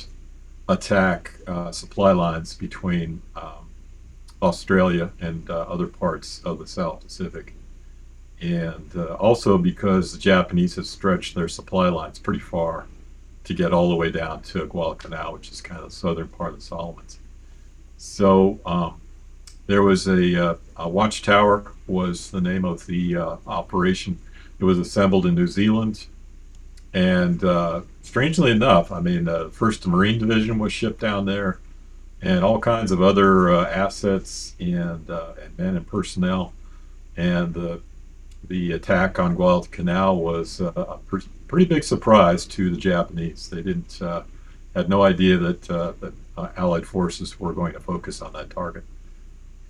attack 0.69 1.33
uh, 1.47 1.71
supply 1.71 2.13
lines 2.13 2.55
between 2.55 3.23
um, 3.37 3.71
Australia 4.43 5.13
and 5.21 5.49
uh, 5.49 5.61
other 5.63 5.87
parts 5.87 6.41
of 6.45 6.59
the 6.59 6.67
South 6.67 7.03
Pacific. 7.03 7.55
And 8.41 8.91
uh, 8.95 9.15
also 9.15 9.59
because 9.59 10.13
the 10.13 10.19
Japanese 10.19 10.77
have 10.77 10.87
stretched 10.87 11.35
their 11.35 11.49
supply 11.49 11.89
lines 11.89 12.19
pretty 12.19 12.41
far 12.41 12.87
to 13.47 13.55
get 13.55 13.73
all 13.73 13.88
the 13.88 13.95
way 13.95 14.11
down 14.11 14.43
to 14.43 14.67
Guadalcanal, 14.67 15.33
which 15.33 15.53
is 15.53 15.61
kind 15.61 15.81
of 15.81 15.91
the 15.91 15.95
southern 15.95 16.26
part 16.26 16.53
of 16.53 16.59
the 16.59 16.65
Solomons. 16.65 17.21
So 17.97 18.59
um, 18.67 19.00
there 19.69 19.83
was 19.83 20.09
a, 20.09 20.50
uh, 20.50 20.57
a, 20.76 20.88
watchtower 20.88 21.71
was 21.87 22.33
the 22.33 22.41
name 22.41 22.65
of 22.65 22.87
the 22.87 23.17
uh, 23.17 23.37
operation. 23.47 24.19
It 24.59 24.65
was 24.65 24.81
assembled 24.81 25.26
in 25.26 25.37
New 25.37 25.47
Zealand, 25.47 26.07
and 26.93 27.45
uh, 27.45 27.83
strangely 28.03 28.50
enough, 28.50 28.91
I 28.91 28.99
mean, 28.99 29.26
the 29.26 29.50
First 29.50 29.87
Marine 29.87 30.19
Division 30.19 30.59
was 30.59 30.73
shipped 30.73 31.00
down 31.00 31.25
there, 31.25 31.61
and 32.21 32.43
all 32.43 32.59
kinds 32.59 32.91
of 32.91 33.00
other 33.00 33.50
uh, 33.50 33.67
assets 33.67 34.55
and 34.59 35.09
uh, 35.09 35.35
and 35.41 35.57
men 35.57 35.76
and 35.76 35.87
personnel, 35.87 36.53
and 37.17 37.55
the 37.55 37.81
the 38.49 38.73
attack 38.73 39.19
on 39.19 39.35
Guadalcanal 39.35 40.21
was 40.21 40.61
uh, 40.61 40.73
a 40.76 40.99
pretty 41.49 41.67
big 41.67 41.85
surprise 41.85 42.47
to 42.47 42.71
the 42.71 42.76
Japanese. 42.76 43.49
They 43.49 43.62
didn't 43.62 44.00
had 44.75 44.88
no 44.88 45.03
idea 45.03 45.38
that 45.38 45.62
that 45.62 46.12
Allied 46.57 46.87
forces 46.87 47.41
were 47.41 47.53
going 47.53 47.73
to 47.73 47.81
focus 47.81 48.21
on 48.21 48.33
that 48.35 48.50
target. 48.50 48.85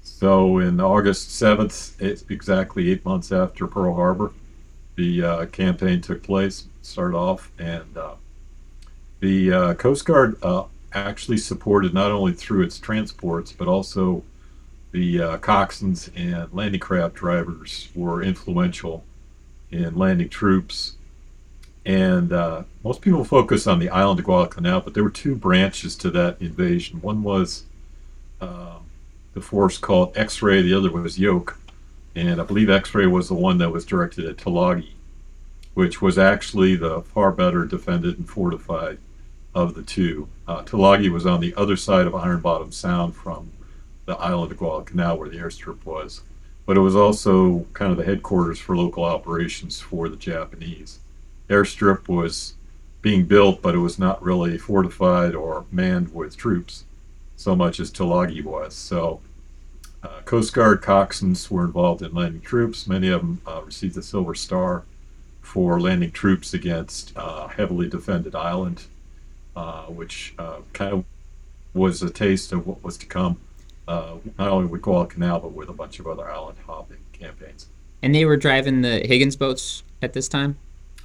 So 0.07 0.59
in 0.59 0.81
August 0.81 1.31
7th, 1.31 2.01
it's 2.01 2.25
exactly 2.31 2.91
eight 2.91 3.05
months 3.05 3.33
after 3.33 3.67
Pearl 3.67 3.95
Harbor, 3.95 4.33
the 4.95 5.23
uh, 5.23 5.47
campaign 5.47 6.01
took 6.01 6.23
place, 6.23 6.65
started 6.83 7.17
off, 7.17 7.51
and 7.59 7.97
uh, 7.99 8.15
the 9.21 9.53
uh, 9.53 9.75
Coast 9.75 10.05
Guard 10.05 10.37
uh, 10.43 10.65
actually 10.93 11.39
supported 11.39 11.93
not 11.93 12.13
only 12.13 12.33
through 12.33 12.63
its 12.63 12.79
transports, 12.79 13.53
but 13.53 13.69
also 13.69 14.23
the 14.97 15.21
uh, 15.21 15.37
coxswains 15.37 16.11
and 16.17 16.51
landing 16.55 16.81
craft 16.81 17.15
drivers 17.15 17.91
were 17.95 18.23
influential 18.23 19.05
in 19.71 19.95
landing 19.95 20.31
troops. 20.31 20.97
And 21.85 22.33
uh, 22.33 22.63
most 22.83 23.03
people 23.03 23.23
focus 23.23 23.67
on 23.67 23.79
the 23.79 23.91
island 23.91 24.21
of 24.21 24.25
Guadalcanal, 24.25 24.81
but 24.81 24.95
there 24.95 25.05
were 25.05 25.11
two 25.11 25.35
branches 25.35 25.97
to 25.97 26.11
that 26.13 26.41
invasion. 26.41 27.03
One 27.03 27.23
was 27.23 27.65
um, 28.41 28.87
the 29.35 29.43
force 29.43 29.77
called 29.77 30.17
X-ray. 30.17 30.63
The 30.63 30.73
other 30.73 30.91
was 30.91 31.19
Yoke, 31.19 31.59
and 32.15 32.41
I 32.41 32.45
believe 32.45 32.71
X-ray 32.71 33.07
was 33.07 33.29
the 33.29 33.35
one 33.35 33.59
that 33.59 33.71
was 33.71 33.85
directed 33.85 34.25
at 34.25 34.39
Tulagi, 34.39 34.95
which 35.75 36.01
was 36.01 36.17
actually 36.17 36.75
the 36.75 37.03
far 37.03 37.33
better 37.33 37.67
defended 37.67 38.17
and 38.17 38.29
fortified 38.29 38.97
of 39.55 39.75
the 39.75 39.83
two. 39.83 40.29
Uh, 40.49 40.63
Tulagi 40.63 41.11
was 41.11 41.27
on 41.27 41.41
the 41.41 41.55
other 41.55 41.77
side 41.77 42.07
of 42.07 42.15
Iron 42.15 42.41
Bottom 42.41 42.73
Sound 42.73 43.15
from 43.15 43.53
the 44.07 44.17
island 44.17 44.53
of 44.53 44.59
Guadalcanal, 44.59 45.19
where 45.19 45.29
the 45.29 45.39
airstrip 45.39 45.85
was, 45.85 46.23
but 46.65 46.77
it 46.77 46.81
was 46.81 46.97
also 46.97 47.67
kind 47.75 47.93
of 47.93 47.99
the 47.99 48.05
headquarters 48.05 48.59
for 48.59 48.77
local 48.77 49.05
operations 49.05 49.81
for 49.81 50.09
the 50.09 50.17
Japanese. 50.17 51.01
Airstrip 51.49 52.09
was 52.09 52.55
being 53.03 53.25
built, 53.25 53.63
but 53.63 53.75
it 53.75 53.79
was 53.79 53.99
not 53.99 54.23
really 54.23 54.59
fortified 54.59 55.35
or 55.35 55.65
manned 55.71 56.13
with 56.15 56.37
troops 56.37 56.85
so 57.37 57.55
much 57.55 57.79
as 57.79 57.91
Tulagi 57.91 58.43
was. 58.43 58.75
So 58.75 59.21
uh, 60.03 60.21
Coast 60.25 60.53
Guard 60.53 60.83
coxswains 60.83 61.51
were 61.51 61.65
involved 61.65 62.03
in 62.03 62.15
landing 62.15 62.41
troops. 62.41 62.87
Many 62.87 63.09
of 63.09 63.21
them 63.21 63.41
uh, 63.47 63.63
received 63.63 63.95
the 63.95 64.03
Silver 64.03 64.35
Star 64.35 64.85
for 65.43 65.81
landing 65.81 66.11
troops 66.11 66.55
against 66.55 67.17
uh, 67.17 67.47
heavily 67.49 67.89
defended 67.89 68.35
island, 68.35 68.85
uh, 69.55 69.85
which 69.85 70.35
uh, 70.39 70.61
kind 70.73 70.93
of 70.93 71.05
was 71.75 72.03
a 72.03 72.11
taste 72.11 72.53
of 72.53 72.67
what 72.67 72.83
was 72.83 72.97
to 72.97 73.07
come, 73.07 73.39
uh, 73.89 74.17
not 74.39 74.49
only 74.49 74.67
with 74.67 74.83
Guadalcanal, 74.83 75.41
but 75.41 75.53
with 75.53 75.69
a 75.69 75.73
bunch 75.73 75.99
of 75.99 76.07
other 76.07 76.29
island 76.29 76.59
hopping 76.67 76.99
campaigns. 77.13 77.67
And 78.03 78.15
they 78.15 78.25
were 78.25 78.37
driving 78.37 78.83
the 78.83 79.01
Higgins 79.01 79.37
boats 79.37 79.83
at 80.03 80.13
this 80.13 80.29
time? 80.29 80.59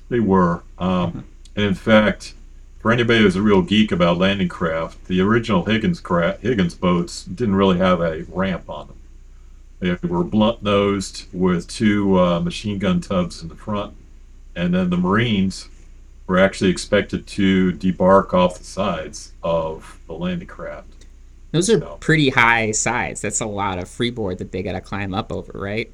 They 0.10 0.20
were. 0.20 0.64
Um, 0.78 0.90
uh-huh. 0.90 1.22
And 1.56 1.66
in 1.66 1.74
fact, 1.74 2.34
for 2.80 2.92
anybody 2.92 3.20
who's 3.20 3.36
a 3.36 3.42
real 3.42 3.62
geek 3.62 3.92
about 3.92 4.18
landing 4.18 4.48
craft, 4.48 5.06
the 5.06 5.22
original 5.22 5.66
Higgins 5.66 6.00
craft, 6.00 6.42
Higgins 6.42 6.76
boats 6.76 7.24
didn't 7.24 7.56
really 7.56 7.78
have 7.78 8.02
a 8.02 8.24
ramp 8.30 8.70
on 8.70 8.88
them. 8.88 8.98
They 9.80 10.08
were 10.08 10.24
blunt 10.24 10.62
nosed 10.62 11.26
with 11.34 11.68
two 11.68 12.20
uh, 12.20 12.40
machine 12.40 12.78
gun 12.80 13.02
tubs 13.02 13.42
in 13.42 13.50
the 13.50 13.56
front, 13.56 13.96
and 14.56 14.74
then 14.74 14.90
the 14.90 14.98
Marines 14.98 15.70
were 16.28 16.38
actually 16.38 16.70
expected 16.70 17.26
to 17.28 17.72
debark 17.72 18.34
off 18.34 18.58
the 18.58 18.64
sides 18.64 19.34
of 19.44 20.00
the 20.08 20.14
landing 20.14 20.48
craft. 20.48 21.01
Those 21.52 21.70
are 21.70 21.80
so, 21.80 21.98
pretty 22.00 22.30
high 22.30 22.72
sides. 22.72 23.22
That's 23.22 23.42
a 23.42 23.46
lot 23.46 23.78
of 23.78 23.90
freeboard 23.90 24.38
that 24.38 24.52
they 24.52 24.64
got 24.64 24.74
to 24.74 24.82
climb 24.82 25.14
up 25.14 25.32
over, 25.32 25.52
right? 25.54 25.92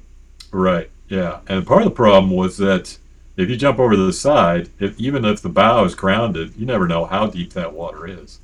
Right. 0.50 0.90
Yeah, 1.08 1.40
and 1.48 1.66
part 1.66 1.82
of 1.82 1.88
the 1.88 1.94
problem 1.94 2.32
was 2.32 2.58
that 2.58 2.98
if 3.36 3.48
you 3.48 3.56
jump 3.56 3.78
over 3.78 3.94
to 3.94 4.06
the 4.06 4.12
side, 4.12 4.68
if 4.78 4.98
even 5.00 5.24
if 5.24 5.40
the 5.40 5.48
bow 5.48 5.84
is 5.84 5.94
grounded, 5.94 6.54
you 6.56 6.66
never 6.66 6.86
know 6.86 7.06
how 7.06 7.26
deep 7.26 7.52
that 7.54 7.72
water 7.72 8.06
is. 8.06 8.40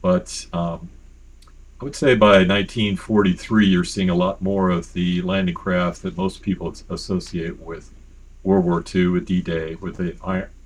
But 0.00 0.46
um, 0.52 0.90
I 1.80 1.84
would 1.84 1.96
say 1.96 2.14
by 2.14 2.44
1943, 2.44 3.66
you're 3.66 3.84
seeing 3.84 4.10
a 4.10 4.14
lot 4.14 4.42
more 4.42 4.70
of 4.70 4.92
the 4.92 5.22
landing 5.22 5.54
craft 5.54 6.02
that 6.02 6.16
most 6.16 6.42
people 6.42 6.74
associate 6.88 7.58
with 7.58 7.92
World 8.42 8.64
War 8.64 8.84
II, 8.94 9.08
with 9.08 9.26
D-Day, 9.26 9.76
with 9.76 9.98
an 9.98 10.18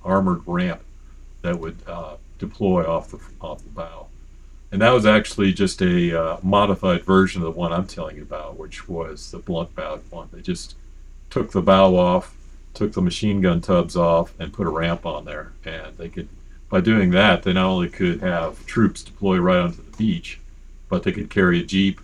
armored 0.05 0.43
ramp 0.47 0.83
that 1.43 1.59
would 1.59 1.77
uh, 1.87 2.17
deploy 2.39 2.85
off 2.85 3.11
the 3.11 3.19
off 3.41 3.63
the 3.63 3.71
bow. 3.71 4.07
And 4.73 4.81
that 4.81 4.91
was 4.91 5.05
actually 5.05 5.53
just 5.53 5.83
a 5.83 6.19
uh, 6.19 6.37
modified 6.43 7.05
version 7.05 7.43
of 7.43 7.53
the 7.53 7.59
one 7.61 7.75
I'm 7.75 7.87
telling 7.87 8.17
you 8.17 8.23
about, 8.23 8.57
which 8.57 8.89
was 8.89 9.31
the 9.31 9.39
blunt 9.39 9.75
bow 9.75 10.01
one. 10.09 10.31
They 10.33 10.41
just 10.41 10.77
took 11.29 11.53
the 11.53 11.61
bow 11.61 11.95
off, 11.95 12.35
took 12.73 12.93
the 12.93 13.03
machine 13.03 13.43
gun 13.43 13.61
tubs 13.61 13.97
off 13.97 14.33
and 14.41 14.51
put 14.51 14.67
a 14.67 14.71
ramp 14.71 15.05
on 15.05 15.27
there. 15.27 15.53
And 15.67 15.97
they 15.99 16.09
could, 16.09 16.27
by 16.71 16.81
doing 16.81 17.11
that, 17.11 17.43
they 17.43 17.53
not 17.53 17.67
only 17.67 17.91
could 17.91 18.23
have 18.23 18.65
troops 18.65 19.03
deploy 19.03 19.37
right 19.37 19.59
onto 19.59 19.83
the 19.83 19.97
beach, 19.99 20.41
but 20.89 21.03
they 21.03 21.13
could 21.13 21.29
carry 21.29 21.61
a 21.61 21.65
jeep 21.65 22.01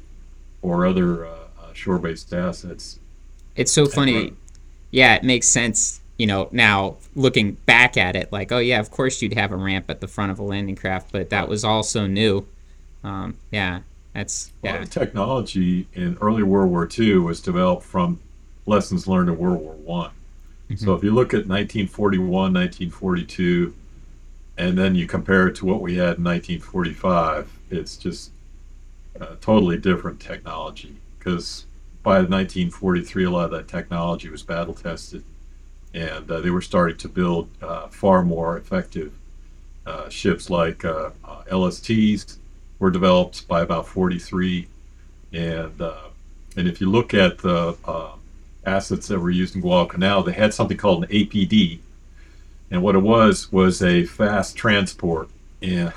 or 0.61 0.85
other 0.85 1.25
uh, 1.25 1.31
uh, 1.31 1.73
shore-based 1.73 2.35
assets. 2.35 2.99
It's 3.57 3.73
so 3.73 3.87
funny. 3.87 4.35
Yeah, 4.91 5.15
it 5.15 5.25
makes 5.25 5.47
sense. 5.47 6.01
You 6.19 6.27
know, 6.27 6.49
now 6.53 6.97
looking 7.15 7.53
back 7.53 7.97
at 7.97 8.15
it, 8.15 8.31
like, 8.31 8.53
oh 8.53 8.59
yeah, 8.59 8.79
of 8.79 8.91
course 8.91 9.23
you'd 9.23 9.35
have 9.35 9.53
a 9.53 9.57
ramp 9.57 9.89
at 9.89 10.01
the 10.03 10.09
front 10.09 10.33
of 10.33 10.39
a 10.39 10.43
landing 10.43 10.77
craft, 10.77 11.13
but 11.13 11.31
that 11.31 11.49
was 11.49 11.65
also 11.65 12.07
new. 12.07 12.47
Um, 13.05 13.37
yeah, 13.50 13.81
that's 14.14 14.52
yeah. 14.62 14.78
Well, 14.78 14.87
technology 14.87 15.87
in 15.95 16.19
early 16.21 16.43
World 16.43 16.71
War 16.71 16.88
II 16.99 17.19
was 17.19 17.40
developed 17.40 17.85
from 17.85 18.21
lessons 18.67 19.07
learned 19.07 19.28
in 19.28 19.38
World 19.38 19.61
War 19.61 19.75
One. 19.75 20.11
Mm-hmm. 20.71 20.85
So 20.85 20.95
if 20.95 21.02
you 21.02 21.12
look 21.12 21.33
at 21.33 21.47
1941, 21.47 22.31
1942, 22.31 23.75
and 24.59 24.76
then 24.76 24.95
you 24.95 25.07
compare 25.07 25.49
it 25.49 25.57
to 25.57 25.67
what 25.67 25.81
we 25.81 25.97
had 25.97 26.19
in 26.19 26.25
1945, 26.25 27.50
it's 27.71 27.97
just 27.97 28.33
uh, 29.21 29.37
totally 29.40 29.78
different 29.78 30.21
technology. 30.21 30.97
Because 31.19 31.64
by 32.02 32.17
1943, 32.17 33.25
a 33.25 33.31
lot 33.31 33.45
of 33.47 33.50
that 33.52 33.69
technology 33.69 34.28
was 34.28 34.43
battle 34.43 34.75
tested, 34.75 35.25
and 35.95 36.31
uh, 36.31 36.40
they 36.40 36.50
were 36.50 36.61
starting 36.61 36.97
to 36.99 37.09
build 37.09 37.49
uh, 37.62 37.88
far 37.88 38.23
more 38.23 38.59
effective 38.59 39.12
uh, 39.87 40.09
ships 40.09 40.50
like 40.50 40.85
uh, 40.85 41.11
uh, 41.25 41.43
LSTs 41.50 42.38
were 42.78 42.90
developed 42.90 43.49
by 43.49 43.62
about 43.62 43.87
43, 43.87 44.68
and 45.32 45.80
and 46.56 46.66
if 46.66 46.80
you 46.80 46.90
look 46.90 47.14
at 47.14 47.38
the 47.38 47.76
assets 48.68 49.08
that 49.08 49.18
were 49.18 49.30
used 49.30 49.54
in 49.54 49.61
Guadalcanal, 49.61 50.23
they 50.23 50.32
had 50.32 50.54
something 50.54 50.76
called 50.76 51.04
an 51.04 51.11
APD. 51.11 51.80
And 52.70 52.82
what 52.82 52.94
it 52.94 53.02
was 53.02 53.50
was 53.50 53.82
a 53.82 54.04
fast 54.04 54.56
transport. 54.56 55.28
And 55.62 55.92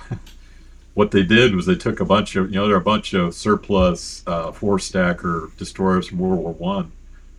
what 0.94 1.12
they 1.12 1.24
did 1.24 1.56
was 1.56 1.66
they 1.66 1.76
took 1.76 2.00
a 2.00 2.06
bunch 2.06 2.36
of, 2.36 2.50
you 2.50 2.56
know, 2.56 2.68
there 2.68 2.76
are 2.76 2.80
a 2.80 2.84
bunch 2.84 3.14
of 3.14 3.36
surplus 3.36 4.24
uh, 4.26 4.52
four 4.52 4.80
stacker 4.80 5.52
destroyers 5.58 6.08
from 6.08 6.20
World 6.20 6.40
War 6.40 6.54
One. 6.54 6.92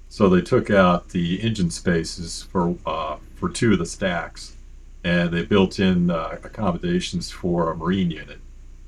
So 0.08 0.28
they 0.28 0.42
took 0.42 0.70
out 0.70 1.08
the 1.08 1.40
engine 1.40 1.70
spaces 1.70 2.42
for 2.42 2.76
uh, 2.84 3.16
for 3.36 3.48
two 3.48 3.72
of 3.72 3.78
the 3.78 3.86
stacks, 3.86 4.54
and 5.02 5.30
they 5.30 5.42
built 5.42 5.80
in 5.80 6.10
uh, 6.10 6.38
accommodations 6.44 7.30
for 7.30 7.72
a 7.72 7.76
marine 7.76 8.10
unit 8.10 8.38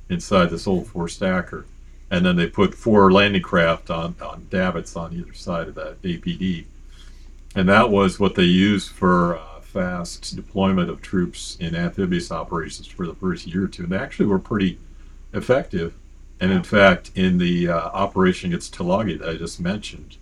inside 0.09 0.51
this 0.51 0.67
old 0.67 0.87
four 0.87 1.09
stacker 1.09 1.67
and 2.15 2.25
then 2.25 2.37
they 2.37 2.47
put 2.47 2.75
four 2.75 3.11
landing 3.11 3.43
craft 3.43 3.91
on, 3.91 4.15
on 4.23 4.47
davits 4.51 4.95
on 4.95 5.13
either 5.13 5.33
side 5.33 5.67
of 5.67 5.75
that 5.75 6.01
APD. 6.03 6.65
And 7.57 7.69
that 7.69 7.91
was 7.91 8.21
what 8.21 8.37
they 8.37 8.45
used 8.45 8.91
for 8.91 9.37
uh, 9.37 9.61
fast 9.61 10.37
deployment 10.37 10.91
of 10.91 11.03
troops 11.03 11.57
in 11.59 11.75
amphibious 11.75 12.31
operations 12.31 12.87
for 12.87 13.07
the 13.07 13.15
first 13.15 13.49
year 13.49 13.65
or 13.65 13.69
two. 13.69 13.85
And 13.85 13.93
they 13.93 13.99
actually 13.99 14.27
were 14.27 14.39
pretty 14.39 14.79
effective. 15.33 15.95
And 16.41 16.53
in 16.53 16.63
fact, 16.63 17.11
in 17.15 17.39
the 17.39 17.69
uh, 17.69 17.79
operation 17.79 18.51
against 18.51 18.77
Tulagi 18.77 19.19
that 19.19 19.29
I 19.29 19.35
just 19.35 19.61
mentioned 19.61 20.17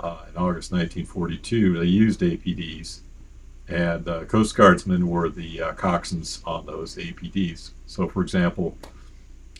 uh, 0.00 0.24
in 0.30 0.36
August 0.36 0.72
1942, 0.72 1.78
they 1.78 1.84
used 1.84 2.20
APDs. 2.20 3.00
And 3.68 4.08
uh, 4.08 4.24
Coast 4.24 4.56
Guardsmen 4.56 5.08
were 5.08 5.28
the 5.28 5.60
uh, 5.60 5.72
coxswains 5.72 6.40
on 6.46 6.64
those 6.64 6.96
APDs. 6.96 7.72
So, 7.86 8.08
for 8.08 8.22
example, 8.22 8.76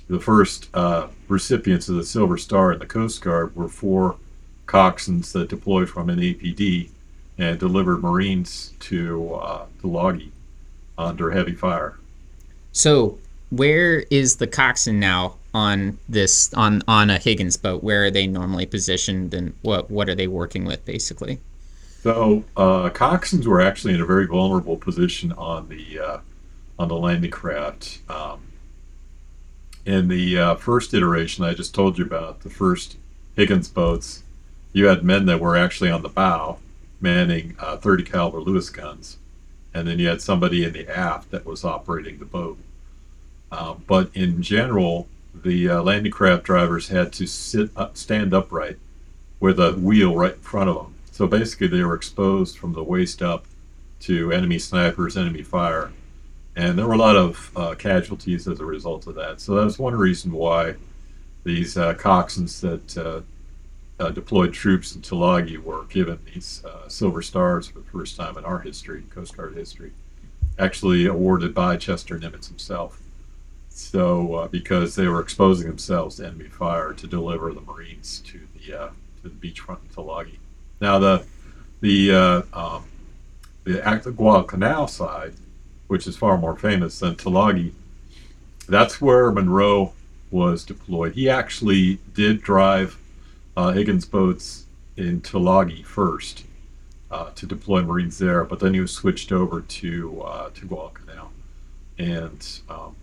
the 0.09 0.21
first 0.21 0.69
uh, 0.75 1.09
recipients 1.29 1.89
of 1.89 1.97
the 1.97 2.05
Silver 2.05 2.37
Star 2.37 2.73
in 2.73 2.79
the 2.79 2.87
Coast 2.87 3.23
Guard 3.23 3.55
were 3.57 3.69
four 3.69 4.17
coxswains 4.67 5.33
that 5.33 5.49
deployed 5.49 5.89
from 5.89 6.11
an 6.11 6.19
APD 6.19 6.91
and 7.39 7.59
delivered 7.59 8.03
Marines 8.03 8.73
to 8.81 9.35
uh, 9.35 9.67
Tulagi 9.83 10.31
under 10.97 11.31
heavy 11.31 11.55
fire. 11.55 11.99
So, 12.73 13.19
where 13.51 14.01
is 14.11 14.37
the 14.37 14.47
coxswain 14.47 15.01
now 15.01 15.37
on 15.53 15.99
this 16.09 16.53
on 16.55 16.83
on 16.89 17.11
a 17.11 17.19
Higgins 17.19 17.57
boat? 17.57 17.83
Where 17.83 18.05
are 18.05 18.11
they 18.11 18.27
normally 18.27 18.67
positioned, 18.67 19.35
and 19.35 19.55
what 19.63 19.91
what 19.91 20.09
are 20.09 20.15
they 20.15 20.27
working 20.27 20.65
with, 20.65 20.85
basically? 20.85 21.41
So, 22.03 22.45
uh, 22.57 22.91
coxswains 22.91 23.47
were 23.47 23.61
actually 23.61 23.95
in 23.95 24.01
a 24.01 24.07
very 24.07 24.27
vulnerable 24.27 24.77
position 24.77 25.33
on 25.33 25.69
the 25.69 25.99
uh, 25.99 26.19
on 26.79 26.89
the 26.89 26.97
landing 26.97 27.31
craft. 27.31 28.01
Um, 28.09 28.41
in 29.85 30.09
the 30.09 30.39
uh, 30.39 30.55
first 30.57 30.95
iteration 30.95 31.45
I 31.45 31.55
just 31.55 31.75
told 31.75 31.99
you 31.99 32.05
about, 32.05 32.41
the 32.41 32.51
first 32.51 32.97
Higgins 33.37 33.69
boats, 33.69 34.23
you 34.73 34.87
had 34.87 35.05
men 35.05 35.27
that 35.27 35.41
were 35.41 35.57
actually 35.57 35.91
on 35.91 36.03
the 36.03 36.09
bow 36.09 36.59
manning 37.01 37.55
uh, 37.59 37.77
30 37.77 38.05
caliber 38.05 38.41
Lewis 38.41 38.71
guns, 38.71 39.19
and 39.75 39.87
then 39.87 39.99
you 39.99 40.09
had 40.09 40.23
somebody 40.23 40.65
in 40.65 40.73
the 40.73 40.89
aft 40.89 41.31
that 41.31 41.45
was 41.45 41.65
operating 41.65 42.19
the 42.19 42.25
boat. 42.25 42.59
Uh, 43.53 43.75
but 43.87 44.11
in 44.15 44.43
general, 44.43 45.07
the 45.35 45.69
uh, 45.69 45.83
landing 45.83 46.13
craft 46.13 46.45
drivers 46.45 46.89
had 46.89 47.13
to 47.13 47.27
sit 47.27 47.71
up, 47.77 47.97
stand 47.97 48.33
upright 48.33 48.79
with 49.39 49.61
a 49.61 49.73
wheel 49.73 50.15
right 50.15 50.35
in 50.35 50.41
front 50.41 50.71
of 50.71 50.77
them. 50.77 50.95
So 51.11 51.27
basically, 51.27 51.67
they 51.67 51.85
were 51.85 51.95
exposed 51.95 52.57
from 52.57 52.73
the 52.73 52.83
waist 52.83 53.23
up 53.23 53.45
to 54.01 54.33
enemy 54.33 54.59
snipers, 54.59 55.17
enemy 55.17 55.43
fire, 55.43 55.93
and 56.57 56.79
there 56.79 56.87
were 56.87 56.95
a 56.95 56.99
lot 56.99 57.17
of 57.17 57.51
uh, 57.57 57.75
casualties 57.75 58.47
as 58.47 58.61
a 58.61 58.65
result 58.65 59.07
of 59.07 59.15
that. 59.17 59.41
So 59.41 59.55
that's 59.55 59.79
one 59.79 59.95
reason 59.95 60.33
why 60.33 60.75
these 61.43 61.77
uh, 61.77 61.95
coxswains 61.95 62.61
that 62.61 62.97
uh, 62.97 63.21
uh 64.03 64.11
deployed 64.11 64.53
troops 64.53 64.95
in 64.95 65.03
Tulagi 65.03 65.59
were 65.63 65.85
given 65.85 66.19
these 66.33 66.65
uh, 66.65 66.89
silver 66.89 67.23
stars 67.23 67.69
for 67.69 67.81
the 67.81 67.91
first 67.91 68.17
time 68.17 68.39
in 68.39 68.45
our 68.45 68.61
history, 68.61 69.03
Coast 69.11 69.37
Guard 69.37 69.57
history, 69.57 69.93
actually 70.59 71.07
awarded 71.07 71.55
by 71.55 71.77
Chester 71.77 72.19
Nimitz 72.19 72.49
himself. 72.49 73.01
So 73.69 74.35
uh, 74.35 74.49
because 74.49 74.95
they 74.95 75.09
were 75.09 75.21
exposing 75.21 75.67
themselves 75.67 76.17
to 76.17 76.27
enemy 76.27 76.49
fire 76.49 76.93
to 76.93 77.07
deliver 77.07 77.53
the 77.53 77.61
Marines 77.61 78.21
to 78.27 78.41
the 78.55 78.91
to 79.23 79.29
the 79.29 79.31
beachfront 79.31 79.81
in 79.83 79.89
Tulagi. 79.89 80.39
Now 80.81 81.01
the 81.01 81.25
the 81.81 82.13
um, 82.53 82.85
the 83.65 84.15
Guadalcanal 84.17 84.87
side 84.87 85.35
which 85.89 86.07
is 86.07 86.17
far 86.17 86.37
more 86.39 86.57
famous 86.57 86.99
than 86.99 87.17
Tulagi. 87.17 87.73
That's 88.69 89.01
where 89.01 89.31
Munro 89.31 89.93
was 90.31 90.65
deployed. 90.65 91.13
He 91.13 91.29
actually 91.29 91.99
did 92.15 92.41
drive 92.41 92.99
uh, 93.57 93.73
Higgins 93.73 94.05
boats 94.05 94.65
in 94.97 95.21
Tulagi 95.21 95.85
first 95.85 96.45
uh, 97.11 97.31
to 97.35 97.47
deploy 97.47 97.83
Marines 97.83 98.19
there, 98.19 98.45
but 98.45 98.61
then 98.61 98.75
he 98.75 98.81
was 98.81 98.93
switched 98.93 99.31
over 99.33 99.61
to 99.61 100.23
uh, 100.23 100.51
to 100.51 100.67
Guadalcanal, 100.67 101.31
and 101.99 102.61
um, 102.69 102.97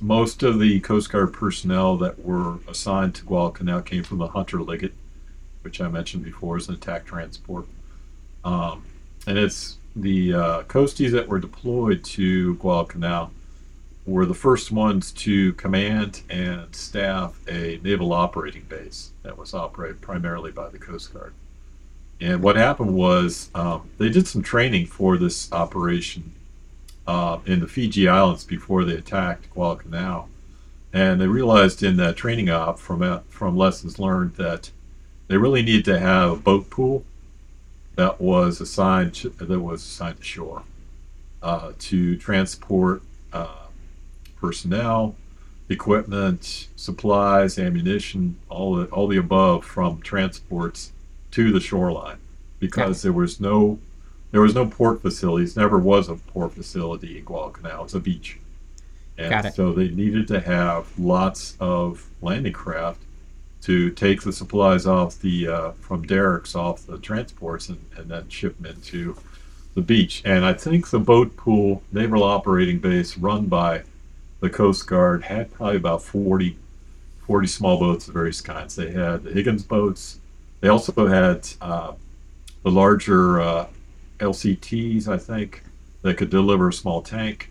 most 0.00 0.42
of 0.42 0.60
the 0.60 0.78
Coast 0.80 1.10
Guard 1.10 1.32
personnel 1.32 1.96
that 1.96 2.22
were 2.22 2.58
assigned 2.68 3.14
to 3.16 3.24
Guadalcanal 3.24 3.82
came 3.82 4.04
from 4.04 4.18
the 4.18 4.28
Hunter 4.28 4.62
Liggett, 4.62 4.92
which 5.62 5.80
I 5.80 5.88
mentioned 5.88 6.24
before 6.24 6.56
is 6.56 6.68
an 6.68 6.74
attack 6.74 7.06
transport, 7.06 7.66
um, 8.44 8.84
and 9.26 9.38
it's 9.38 9.78
the 9.96 10.34
uh, 10.34 10.62
coasties 10.64 11.10
that 11.12 11.26
were 11.26 11.38
deployed 11.38 12.04
to 12.04 12.54
Guadalcanal 12.56 13.32
were 14.04 14.26
the 14.26 14.34
first 14.34 14.70
ones 14.70 15.10
to 15.10 15.54
command 15.54 16.20
and 16.28 16.74
staff 16.76 17.40
a 17.48 17.80
naval 17.82 18.12
operating 18.12 18.62
base 18.64 19.10
that 19.22 19.36
was 19.36 19.54
operated 19.54 20.00
primarily 20.00 20.52
by 20.52 20.68
the 20.68 20.78
Coast 20.78 21.12
Guard. 21.12 21.32
And 22.20 22.42
what 22.42 22.56
happened 22.56 22.94
was 22.94 23.50
um, 23.54 23.88
they 23.98 24.10
did 24.10 24.28
some 24.28 24.42
training 24.42 24.86
for 24.86 25.16
this 25.16 25.50
operation 25.50 26.32
uh, 27.06 27.38
in 27.46 27.60
the 27.60 27.66
Fiji 27.66 28.06
Islands 28.06 28.44
before 28.44 28.84
they 28.84 28.94
attacked 28.94 29.50
Guadalcanal. 29.50 30.28
And 30.92 31.20
they 31.20 31.26
realized 31.26 31.82
in 31.82 31.96
that 31.96 32.16
training 32.16 32.48
op 32.48 32.78
from, 32.78 33.02
uh, 33.02 33.20
from 33.28 33.56
lessons 33.56 33.98
learned 33.98 34.36
that 34.36 34.70
they 35.28 35.36
really 35.36 35.62
need 35.62 35.84
to 35.86 35.98
have 35.98 36.30
a 36.30 36.36
boat 36.36 36.70
pool 36.70 37.04
that 37.96 38.20
was 38.20 38.60
assigned 38.60 39.14
to, 39.14 39.30
that 39.30 39.60
was 39.60 39.82
assigned 39.82 40.18
to 40.18 40.22
shore 40.22 40.62
uh, 41.42 41.72
to 41.78 42.16
transport 42.16 43.02
uh, 43.32 43.66
personnel, 44.36 45.14
equipment, 45.68 46.68
supplies, 46.76 47.58
ammunition, 47.58 48.36
all 48.48 48.76
the 48.76 48.86
all 48.86 49.08
the 49.08 49.16
above 49.16 49.64
from 49.64 50.00
transports 50.02 50.92
to 51.32 51.50
the 51.52 51.60
shoreline, 51.60 52.18
because 52.58 53.02
there 53.02 53.12
was 53.12 53.40
no 53.40 53.78
there 54.30 54.40
was 54.40 54.54
no 54.54 54.66
port 54.66 55.02
facilities. 55.02 55.56
Never 55.56 55.78
was 55.78 56.08
a 56.08 56.16
port 56.16 56.52
facility 56.52 57.18
in 57.18 57.24
Guadalcanal. 57.24 57.84
It's 57.84 57.94
a 57.94 58.00
beach, 58.00 58.38
and 59.16 59.52
so 59.54 59.72
they 59.72 59.88
needed 59.88 60.28
to 60.28 60.40
have 60.40 60.98
lots 60.98 61.56
of 61.60 62.08
landing 62.20 62.52
craft 62.52 63.02
to 63.66 63.90
take 63.90 64.22
the 64.22 64.32
supplies 64.32 64.86
off 64.86 65.18
the 65.18 65.48
uh, 65.48 65.70
from 65.72 66.06
derricks 66.06 66.54
off 66.54 66.86
the 66.86 66.98
transports 66.98 67.68
and, 67.68 67.84
and 67.96 68.08
then 68.08 68.28
ship 68.28 68.56
them 68.58 68.66
into 68.66 69.16
the 69.74 69.82
beach. 69.82 70.22
And 70.24 70.44
I 70.44 70.52
think 70.52 70.88
the 70.88 71.00
boat 71.00 71.36
pool 71.36 71.82
naval 71.90 72.22
operating 72.22 72.78
base 72.78 73.18
run 73.18 73.46
by 73.46 73.82
the 74.38 74.48
Coast 74.48 74.86
Guard 74.86 75.24
had 75.24 75.52
probably 75.52 75.78
about 75.78 76.00
40, 76.00 76.56
40 77.26 77.46
small 77.48 77.76
boats 77.76 78.06
of 78.06 78.14
various 78.14 78.40
kinds. 78.40 78.76
They 78.76 78.92
had 78.92 79.24
the 79.24 79.32
Higgins 79.32 79.64
boats. 79.64 80.20
They 80.60 80.68
also 80.68 81.08
had 81.08 81.48
uh, 81.60 81.94
the 82.62 82.70
larger 82.70 83.40
uh, 83.40 83.66
LCTs, 84.20 85.08
I 85.08 85.18
think, 85.18 85.64
that 86.02 86.16
could 86.16 86.30
deliver 86.30 86.68
a 86.68 86.72
small 86.72 87.02
tank. 87.02 87.50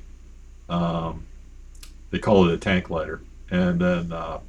Um, 0.70 1.26
they 2.10 2.20
call 2.20 2.48
it 2.48 2.54
a 2.54 2.58
tank 2.58 2.90
lighter. 2.90 3.20
And 3.52 3.82
then 3.82 4.14
uh, 4.14 4.40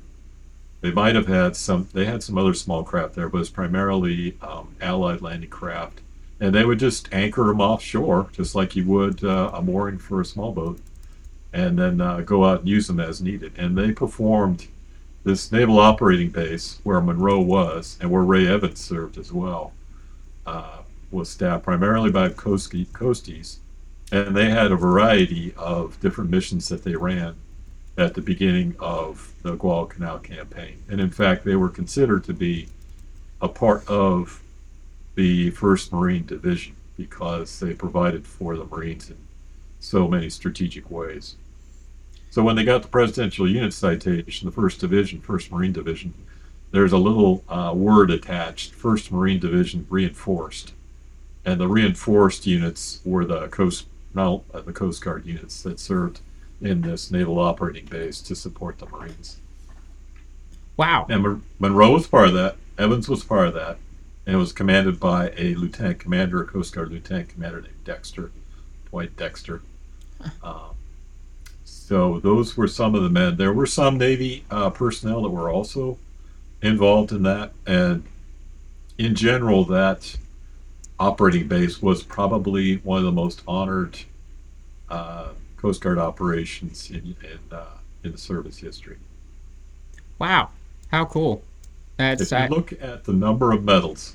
they 0.86 0.92
might 0.92 1.16
have 1.16 1.26
had 1.26 1.56
some. 1.56 1.88
They 1.92 2.04
had 2.04 2.22
some 2.22 2.38
other 2.38 2.54
small 2.54 2.84
craft 2.84 3.16
there, 3.16 3.28
but 3.28 3.40
it's 3.40 3.50
primarily 3.50 4.36
um, 4.40 4.76
Allied 4.80 5.20
landing 5.20 5.50
craft, 5.50 6.00
and 6.38 6.54
they 6.54 6.64
would 6.64 6.78
just 6.78 7.12
anchor 7.12 7.46
them 7.46 7.60
offshore, 7.60 8.28
just 8.32 8.54
like 8.54 8.76
you 8.76 8.84
would 8.84 9.24
uh, 9.24 9.50
a 9.52 9.60
mooring 9.60 9.98
for 9.98 10.20
a 10.20 10.24
small 10.24 10.52
boat, 10.52 10.78
and 11.52 11.76
then 11.76 12.00
uh, 12.00 12.20
go 12.20 12.44
out 12.44 12.60
and 12.60 12.68
use 12.68 12.86
them 12.86 13.00
as 13.00 13.20
needed. 13.20 13.52
And 13.56 13.76
they 13.76 13.90
performed 13.90 14.68
this 15.24 15.50
naval 15.50 15.80
operating 15.80 16.30
base 16.30 16.78
where 16.84 17.00
Munro 17.00 17.40
was, 17.40 17.98
and 18.00 18.08
where 18.12 18.22
Ray 18.22 18.46
Evans 18.46 18.80
served 18.80 19.18
as 19.18 19.32
well, 19.32 19.72
uh, 20.46 20.82
was 21.10 21.28
staffed 21.28 21.64
primarily 21.64 22.12
by 22.12 22.28
coasties, 22.28 23.56
and 24.12 24.36
they 24.36 24.50
had 24.50 24.70
a 24.70 24.76
variety 24.76 25.52
of 25.56 25.98
different 25.98 26.30
missions 26.30 26.68
that 26.68 26.84
they 26.84 26.94
ran 26.94 27.34
at 27.96 28.14
the 28.14 28.20
beginning 28.20 28.76
of 28.78 29.32
the 29.42 29.56
Guadalcanal 29.56 30.18
campaign. 30.18 30.82
And 30.88 31.00
in 31.00 31.10
fact, 31.10 31.44
they 31.44 31.56
were 31.56 31.68
considered 31.68 32.24
to 32.24 32.34
be 32.34 32.68
a 33.40 33.48
part 33.48 33.86
of 33.88 34.42
the 35.14 35.50
1st 35.52 35.92
Marine 35.92 36.26
Division 36.26 36.74
because 36.96 37.58
they 37.60 37.72
provided 37.72 38.26
for 38.26 38.56
the 38.56 38.64
Marines 38.64 39.10
in 39.10 39.16
so 39.80 40.08
many 40.08 40.28
strategic 40.28 40.90
ways. 40.90 41.36
So 42.30 42.42
when 42.42 42.56
they 42.56 42.64
got 42.64 42.82
the 42.82 42.88
Presidential 42.88 43.48
Unit 43.48 43.72
Citation, 43.72 44.50
the 44.50 44.54
1st 44.54 44.78
Division, 44.80 45.20
1st 45.20 45.50
Marine 45.50 45.72
Division, 45.72 46.12
there's 46.70 46.92
a 46.92 46.98
little 46.98 47.44
uh, 47.48 47.72
word 47.74 48.10
attached 48.10 48.74
1st 48.74 49.10
Marine 49.10 49.40
Division 49.40 49.86
reinforced. 49.88 50.72
And 51.44 51.60
the 51.60 51.68
reinforced 51.68 52.46
units 52.46 53.00
were 53.04 53.24
the 53.24 53.48
Coast, 53.48 53.86
not, 54.12 54.42
uh, 54.52 54.60
the 54.60 54.72
Coast 54.72 55.02
Guard 55.02 55.24
units 55.24 55.62
that 55.62 55.80
served 55.80 56.20
in 56.60 56.80
this 56.80 57.10
naval 57.10 57.38
operating 57.38 57.86
base 57.86 58.20
to 58.22 58.34
support 58.34 58.78
the 58.78 58.86
Marines. 58.86 59.38
Wow. 60.76 61.06
And 61.08 61.42
Munro 61.58 61.92
was 61.92 62.06
part 62.06 62.28
of 62.28 62.34
that. 62.34 62.56
Evans 62.78 63.08
was 63.08 63.24
part 63.24 63.48
of 63.48 63.54
that. 63.54 63.78
And 64.26 64.34
it 64.34 64.38
was 64.38 64.52
commanded 64.52 64.98
by 64.98 65.32
a 65.36 65.54
lieutenant 65.54 66.00
commander, 66.00 66.42
a 66.42 66.46
Coast 66.46 66.74
Guard 66.74 66.90
lieutenant 66.90 67.28
commander 67.28 67.60
named 67.60 67.84
Dexter, 67.84 68.30
Dwight 68.90 69.16
Dexter. 69.16 69.62
Um, 70.42 70.74
so 71.64 72.18
those 72.20 72.56
were 72.56 72.68
some 72.68 72.94
of 72.94 73.02
the 73.02 73.10
men. 73.10 73.36
There 73.36 73.52
were 73.52 73.66
some 73.66 73.96
Navy 73.96 74.44
uh, 74.50 74.70
personnel 74.70 75.22
that 75.22 75.30
were 75.30 75.50
also 75.50 75.98
involved 76.62 77.12
in 77.12 77.22
that. 77.22 77.52
And 77.66 78.04
in 78.98 79.14
general, 79.14 79.64
that 79.66 80.16
operating 80.98 81.46
base 81.46 81.80
was 81.80 82.02
probably 82.02 82.76
one 82.78 82.98
of 82.98 83.04
the 83.04 83.12
most 83.12 83.42
honored 83.46 83.98
uh, 84.88 85.28
Coast 85.66 85.80
Guard 85.80 85.98
operations 85.98 86.92
in 86.92 87.16
in, 87.24 87.40
uh, 87.50 87.78
in 88.04 88.12
the 88.12 88.18
service 88.18 88.56
history. 88.56 88.98
Wow, 90.16 90.50
how 90.92 91.06
cool! 91.06 91.42
That's 91.96 92.22
if 92.22 92.30
you 92.30 92.36
I... 92.36 92.46
look 92.46 92.72
at 92.80 93.02
the 93.02 93.12
number 93.12 93.50
of 93.50 93.64
medals 93.64 94.14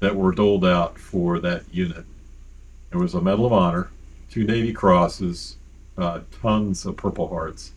that 0.00 0.16
were 0.16 0.32
doled 0.32 0.64
out 0.64 0.98
for 0.98 1.38
that 1.40 1.64
unit, 1.70 2.06
there 2.88 2.98
was 2.98 3.12
a 3.12 3.20
Medal 3.20 3.44
of 3.44 3.52
Honor, 3.52 3.90
two 4.30 4.44
Navy 4.44 4.72
Crosses, 4.72 5.58
uh, 5.98 6.20
tons 6.40 6.86
of 6.86 6.96
Purple 6.96 7.28
Hearts, 7.28 7.72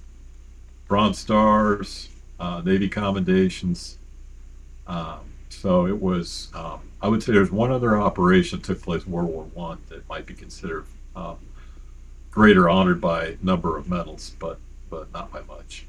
Bronze 0.88 1.20
Stars, 1.20 2.08
uh, 2.40 2.62
Navy 2.64 2.88
Commendations. 2.88 3.98
Um, 4.88 5.20
so 5.50 5.88
it 5.88 6.02
was. 6.02 6.48
Um, 6.56 6.80
I 7.02 7.10
would 7.10 7.22
say 7.22 7.34
there's 7.34 7.52
one 7.52 7.70
other 7.70 8.00
operation 8.00 8.60
that 8.60 8.66
took 8.66 8.82
place 8.82 9.06
in 9.06 9.12
World 9.12 9.28
War 9.28 9.44
One 9.54 9.80
that 9.90 10.08
might 10.08 10.26
be 10.26 10.36
considered 10.36 10.86
um, 11.18 11.36
greater 12.32 12.70
honored 12.70 13.02
by 13.02 13.38
number 13.42 13.78
of 13.78 13.90
medals, 13.90 14.36
but 14.40 14.60
but 14.90 15.12
not 15.14 15.32
by 15.32 15.42
much. 15.42 15.86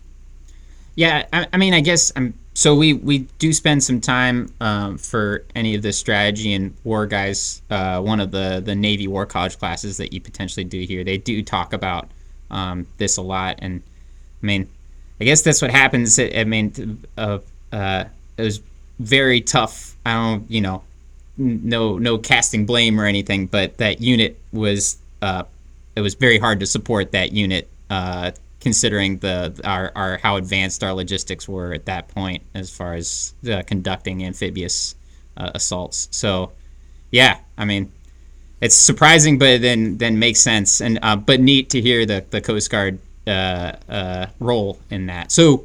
Yeah, 0.95 1.27
I, 1.33 1.47
I 1.53 1.57
mean, 1.57 1.75
I 1.75 1.81
guess 1.81 2.13
I'm. 2.17 2.27
Um, 2.27 2.35
so 2.53 2.75
we 2.75 2.93
we 2.93 3.21
do 3.39 3.53
spend 3.53 3.83
some 3.83 4.01
time 4.01 4.53
um, 4.61 4.99
for 4.99 5.45
any 5.55 5.75
of 5.75 5.83
the 5.83 5.93
strategy 5.93 6.53
and 6.53 6.75
war 6.85 7.07
guys. 7.07 7.63
Uh, 7.71 8.01
one 8.01 8.21
of 8.21 8.33
the 8.33 8.61
the 8.65 8.75
Navy 8.75 9.07
War 9.07 9.25
College 9.25 9.59
classes 9.59 9.97
that 9.99 10.13
you 10.13 10.21
potentially 10.21 10.65
do 10.65 10.81
here, 10.81 11.05
they 11.05 11.17
do 11.17 11.43
talk 11.43 11.73
about 11.73 12.09
um, 12.51 12.87
this 12.99 13.17
a 13.17 13.23
lot, 13.23 13.61
and 13.63 13.83
I 14.43 14.47
mean, 14.47 14.69
I 15.21 15.25
guess 15.25 15.43
that's 15.43 15.63
what 15.63 15.71
happens. 15.71 16.19
I 16.19 16.45
mean, 16.45 17.05
uh, 17.17 17.39
uh, 17.73 18.05
it 18.37 18.43
was 18.43 18.61
very 18.99 19.41
tough. 19.41 19.97
I 20.05 20.15
don't, 20.15 20.51
you 20.51 20.61
know, 20.61 20.83
no 21.37 21.99
no 21.99 22.19
casting 22.19 22.67
blame 22.67 23.01
or 23.01 23.07
anything, 23.07 23.47
but 23.47 23.79
that 23.79 24.01
unit 24.01 24.39
was 24.53 24.99
uh, 25.23 25.45
it 26.01 26.03
was 26.03 26.15
very 26.15 26.39
hard 26.39 26.61
to 26.61 26.67
support 26.67 27.13
that 27.13 27.33
unit 27.33 27.69
uh, 27.91 28.31
considering 28.61 29.19
the 29.19 29.59
our, 29.65 29.93
our 29.95 30.19
how 30.19 30.37
advanced 30.37 30.83
our 30.83 30.95
logistics 30.95 31.47
were 31.47 31.75
at 31.75 31.85
that 31.85 32.09
point 32.09 32.43
as 32.55 32.71
far 32.71 32.95
as 32.95 33.35
uh, 33.51 33.63
conducting 33.67 34.25
amphibious 34.25 34.95
uh, 35.37 35.51
assaults. 35.55 36.09
So, 36.11 36.53
yeah, 37.11 37.39
I 37.59 37.67
mean, 37.67 37.93
it's 38.63 38.75
surprising, 38.75 39.39
but 39.39 39.61
then 39.61 39.99
then 39.99 40.19
makes 40.19 40.41
sense, 40.41 40.81
and 40.81 40.99
uh, 41.03 41.17
but 41.17 41.41
neat 41.41 41.69
to 41.71 41.81
hear 41.83 42.07
the 42.07 42.25
the 42.31 42.41
Coast 42.41 42.71
Guard 42.71 42.99
uh, 43.27 43.73
uh, 43.89 44.27
role 44.41 44.79
in 44.91 45.07
that. 45.07 45.31
So, 45.31 45.65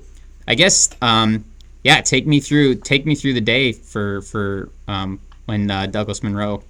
I 0.49 0.55
guess 0.55 0.89
um, 1.01 1.45
yeah, 1.83 2.01
take 2.01 2.27
me 2.27 2.41
through 2.41 2.75
take 2.75 3.05
me 3.05 3.15
through 3.15 3.33
the 3.35 3.41
day 3.41 3.71
for 3.71 4.21
for 4.21 4.69
um, 4.89 5.21
when 5.45 5.71
uh, 5.71 5.85
Douglas 5.85 6.21
Munro 6.23 6.63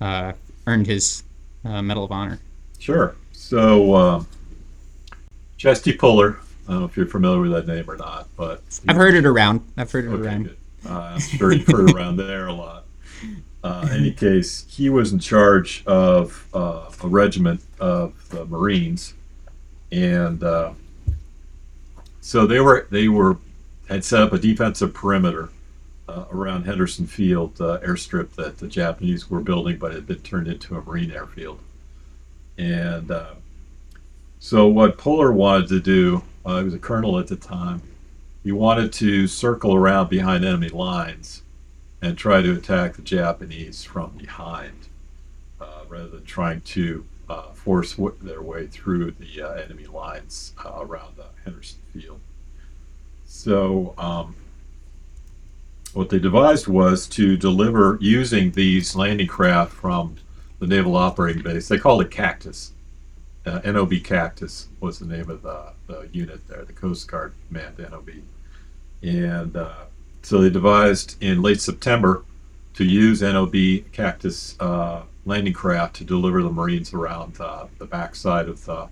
earned 0.00 0.86
his 0.86 1.24
Medal 1.64 2.04
of 2.04 2.12
Honor. 2.12 2.38
Sure. 2.78 3.14
So 3.32 4.26
Chesty 5.58 5.92
Puller. 5.92 6.38
I 6.68 6.72
don't 6.72 6.80
know 6.80 6.86
if 6.86 6.96
you're 6.96 7.06
familiar 7.06 7.40
with 7.40 7.52
that 7.52 7.66
name 7.66 7.90
or 7.90 7.96
not, 7.96 8.28
but 8.36 8.62
I've 8.86 8.96
heard 8.96 9.14
it 9.14 9.26
around. 9.26 9.62
I've 9.76 9.90
heard 9.90 10.04
it 10.04 10.08
okay, 10.08 10.22
around. 10.22 10.56
Uh, 10.88 10.98
I'm 11.14 11.20
sure 11.20 11.52
you've 11.52 11.66
heard 11.66 11.90
around 11.92 12.16
there 12.16 12.46
a 12.46 12.52
lot. 12.52 12.84
Uh, 13.64 13.88
any 13.90 14.12
case, 14.12 14.64
he 14.68 14.88
was 14.88 15.12
in 15.12 15.18
charge 15.18 15.82
of 15.84 16.46
uh, 16.54 16.88
a 17.02 17.08
regiment 17.08 17.60
of 17.80 18.14
the 18.30 18.46
Marines, 18.46 19.14
and 19.90 20.44
uh, 20.44 20.70
so 22.20 22.46
they 22.46 22.60
were 22.60 22.86
they 22.92 23.08
were 23.08 23.36
had 23.88 24.04
set 24.04 24.22
up 24.22 24.32
a 24.32 24.38
defensive 24.38 24.94
perimeter 24.94 25.48
uh, 26.08 26.24
around 26.32 26.64
Henderson 26.64 27.06
Field 27.06 27.60
uh, 27.60 27.78
airstrip 27.80 28.30
that 28.32 28.58
the 28.58 28.66
Japanese 28.66 29.28
were 29.30 29.40
building, 29.40 29.76
but 29.78 29.92
had 29.92 30.06
been 30.06 30.20
turned 30.20 30.48
into 30.48 30.76
a 30.76 30.82
Marine 30.82 31.12
airfield, 31.12 31.60
and 32.56 33.10
uh, 33.10 33.34
so 34.40 34.66
what 34.66 34.98
Puller 34.98 35.32
wanted 35.32 35.68
to 35.68 35.80
do, 35.80 36.22
uh, 36.46 36.58
he 36.58 36.64
was 36.64 36.74
a 36.74 36.78
colonel 36.78 37.18
at 37.18 37.26
the 37.26 37.36
time, 37.36 37.82
he 38.42 38.52
wanted 38.52 38.92
to 38.94 39.26
circle 39.26 39.74
around 39.74 40.08
behind 40.08 40.44
enemy 40.44 40.68
lines 40.68 41.42
and 42.00 42.16
try 42.16 42.40
to 42.40 42.52
attack 42.52 42.94
the 42.94 43.02
Japanese 43.02 43.84
from 43.84 44.10
behind, 44.16 44.86
uh, 45.60 45.82
rather 45.88 46.08
than 46.08 46.24
trying 46.24 46.60
to 46.62 47.04
uh, 47.28 47.50
force 47.52 47.94
w- 47.94 48.16
their 48.22 48.40
way 48.40 48.66
through 48.66 49.10
the 49.10 49.42
enemy 49.64 49.86
lines 49.86 50.54
around 50.64 51.14
Henderson 51.44 51.80
Field. 51.92 52.20
So 53.26 53.94
um, 53.98 54.36
what 55.94 56.10
they 56.10 56.18
devised 56.18 56.68
was 56.68 57.06
to 57.08 57.36
deliver 57.36 57.98
using 58.00 58.52
these 58.52 58.94
landing 58.94 59.26
craft 59.26 59.72
from 59.72 60.16
the 60.58 60.66
naval 60.66 60.96
operating 60.96 61.42
base. 61.42 61.68
They 61.68 61.78
called 61.78 62.02
it 62.02 62.10
Cactus 62.10 62.72
uh, 63.48 63.60
NOB 63.64 64.02
Cactus 64.04 64.68
was 64.80 64.98
the 64.98 65.06
name 65.06 65.30
of 65.30 65.42
the, 65.42 65.72
the, 65.86 66.08
unit 66.12 66.46
there, 66.48 66.64
the 66.64 66.72
Coast 66.72 67.08
Guard 67.08 67.32
manned 67.50 67.78
NOB. 67.78 68.10
And 69.02 69.56
uh, 69.56 69.84
so 70.22 70.40
they 70.40 70.50
devised 70.50 71.16
in 71.22 71.42
late 71.42 71.60
September 71.60 72.24
to 72.74 72.84
use 72.84 73.22
NOB 73.22 73.54
Cactus 73.92 74.56
uh, 74.60 75.02
landing 75.24 75.52
craft 75.52 75.96
to 75.96 76.04
deliver 76.04 76.42
the 76.42 76.50
Marines 76.50 76.92
around 76.92 77.34
the 77.34 77.86
backside 77.86 78.48
of 78.48 78.64
the 78.64 78.88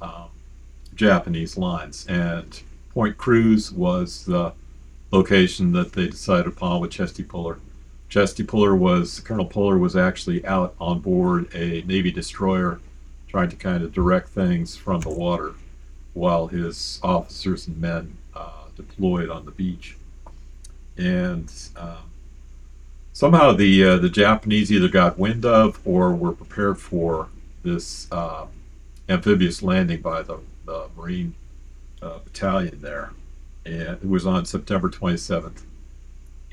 um, 0.00 0.28
Japanese 0.94 1.56
lines. 1.56 2.06
And 2.08 2.60
Point 2.90 3.16
Cruz 3.16 3.72
was 3.72 4.24
the 4.24 4.52
location 5.10 5.72
that 5.72 5.92
they 5.92 6.08
decided 6.08 6.46
upon 6.46 6.80
with 6.80 6.90
Chesty 6.90 7.22
Puller. 7.22 7.58
Chesty 8.08 8.44
Puller 8.44 8.74
was, 8.74 9.20
Colonel 9.20 9.46
Puller 9.46 9.78
was 9.78 9.96
actually 9.96 10.44
out 10.46 10.74
on 10.80 11.00
board 11.00 11.52
a 11.54 11.82
Navy 11.82 12.10
destroyer 12.10 12.80
trying 13.28 13.48
to 13.50 13.56
kind 13.56 13.82
of 13.82 13.92
direct 13.92 14.28
things 14.28 14.76
from 14.76 15.00
the 15.00 15.10
water 15.10 15.54
while 16.14 16.46
his 16.46 17.00
officers 17.02 17.66
and 17.66 17.78
men 17.80 18.16
uh, 18.34 18.64
deployed 18.76 19.28
on 19.28 19.44
the 19.44 19.50
beach. 19.50 19.96
And 20.96 21.52
um, 21.76 22.10
somehow 23.12 23.52
the 23.52 23.84
uh, 23.84 23.96
the 23.98 24.08
Japanese 24.08 24.72
either 24.72 24.88
got 24.88 25.18
wind 25.18 25.44
of 25.44 25.78
or 25.84 26.14
were 26.14 26.32
prepared 26.32 26.78
for 26.78 27.28
this 27.62 28.10
uh, 28.10 28.46
amphibious 29.08 29.62
landing 29.62 30.00
by 30.00 30.22
the, 30.22 30.38
the 30.64 30.88
Marine 30.96 31.34
uh, 32.00 32.18
battalion 32.24 32.80
there, 32.80 33.10
and 33.66 33.98
it 34.02 34.08
was 34.08 34.26
on 34.26 34.44
September 34.44 34.88
27th. 34.88 35.62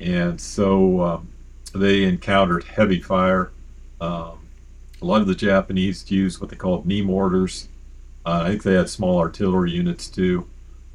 And 0.00 0.40
so 0.40 1.00
um, 1.00 1.28
they 1.74 2.02
encountered 2.02 2.64
heavy 2.64 3.00
fire. 3.00 3.52
Um, 4.00 4.40
a 5.00 5.04
lot 5.04 5.20
of 5.20 5.28
the 5.28 5.34
Japanese 5.34 6.10
used 6.10 6.40
what 6.40 6.50
they 6.50 6.56
called 6.56 6.86
knee 6.86 7.02
mortars. 7.02 7.68
Uh, 8.26 8.42
I 8.44 8.48
think 8.48 8.62
they 8.62 8.74
had 8.74 8.88
small 8.88 9.18
artillery 9.18 9.70
units 9.70 10.08
too, 10.08 10.48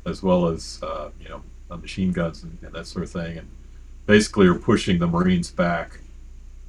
as 0.05 0.21
well 0.21 0.47
as 0.47 0.79
uh, 0.83 1.09
you 1.21 1.29
know 1.29 1.41
uh, 1.71 1.77
machine 1.77 2.11
guns 2.11 2.43
and, 2.43 2.57
and, 2.61 2.73
that 2.73 2.87
sort 2.87 3.03
of 3.03 3.11
thing. 3.11 3.37
And 3.37 3.47
basically, 4.05 4.49
were 4.49 4.59
pushing 4.59 4.99
the 4.99 5.07
Marines 5.07 5.51
back 5.51 5.99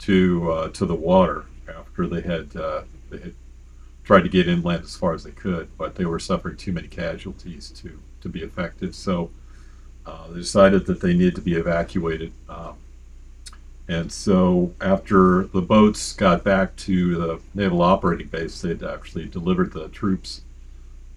to 0.01 0.53
uh, 0.53 0.69
to 0.69 0.87
the 0.87 0.95
water 0.95 1.47
after 1.69 2.07
they 2.07 2.21
had 2.21 2.55
uh, 2.55 2.83
they 3.11 3.19
had 3.19 3.35
tried 4.05 4.23
to 4.23 4.29
get 4.29 4.49
inland 4.49 4.85
as 4.85 4.97
far 4.97 5.15
as 5.15 5.25
they 5.25 5.31
could, 5.31 5.69
but 5.79 5.95
they 5.95 6.05
were 6.05 6.19
suffering 6.19 6.57
too 6.57 6.73
many 6.73 6.89
casualties 6.89 7.71
to 7.71 7.99
to 8.21 8.29
be 8.29 8.43
effective. 8.43 8.95
So 8.95 9.31
uh, 10.07 10.29
they 10.29 10.41
decided 10.41 10.87
that 10.87 11.01
they 11.01 11.13
needed 11.13 11.35
to 11.37 11.41
be 11.41 11.55
evacuated. 11.55 12.33
Um, 12.49 12.75
and 13.89 14.13
so 14.13 14.73
after 14.81 15.45
the 15.45 15.61
boats 15.61 16.13
got 16.13 16.45
back 16.45 16.77
to 16.77 17.17
the 17.17 17.41
naval 17.55 17.83
operating 17.83 18.29
base, 18.29 18.61
they'd 18.61 18.83
actually 18.83 19.27
delivered 19.27 19.73
the 19.73 19.89
troops. 19.89 20.43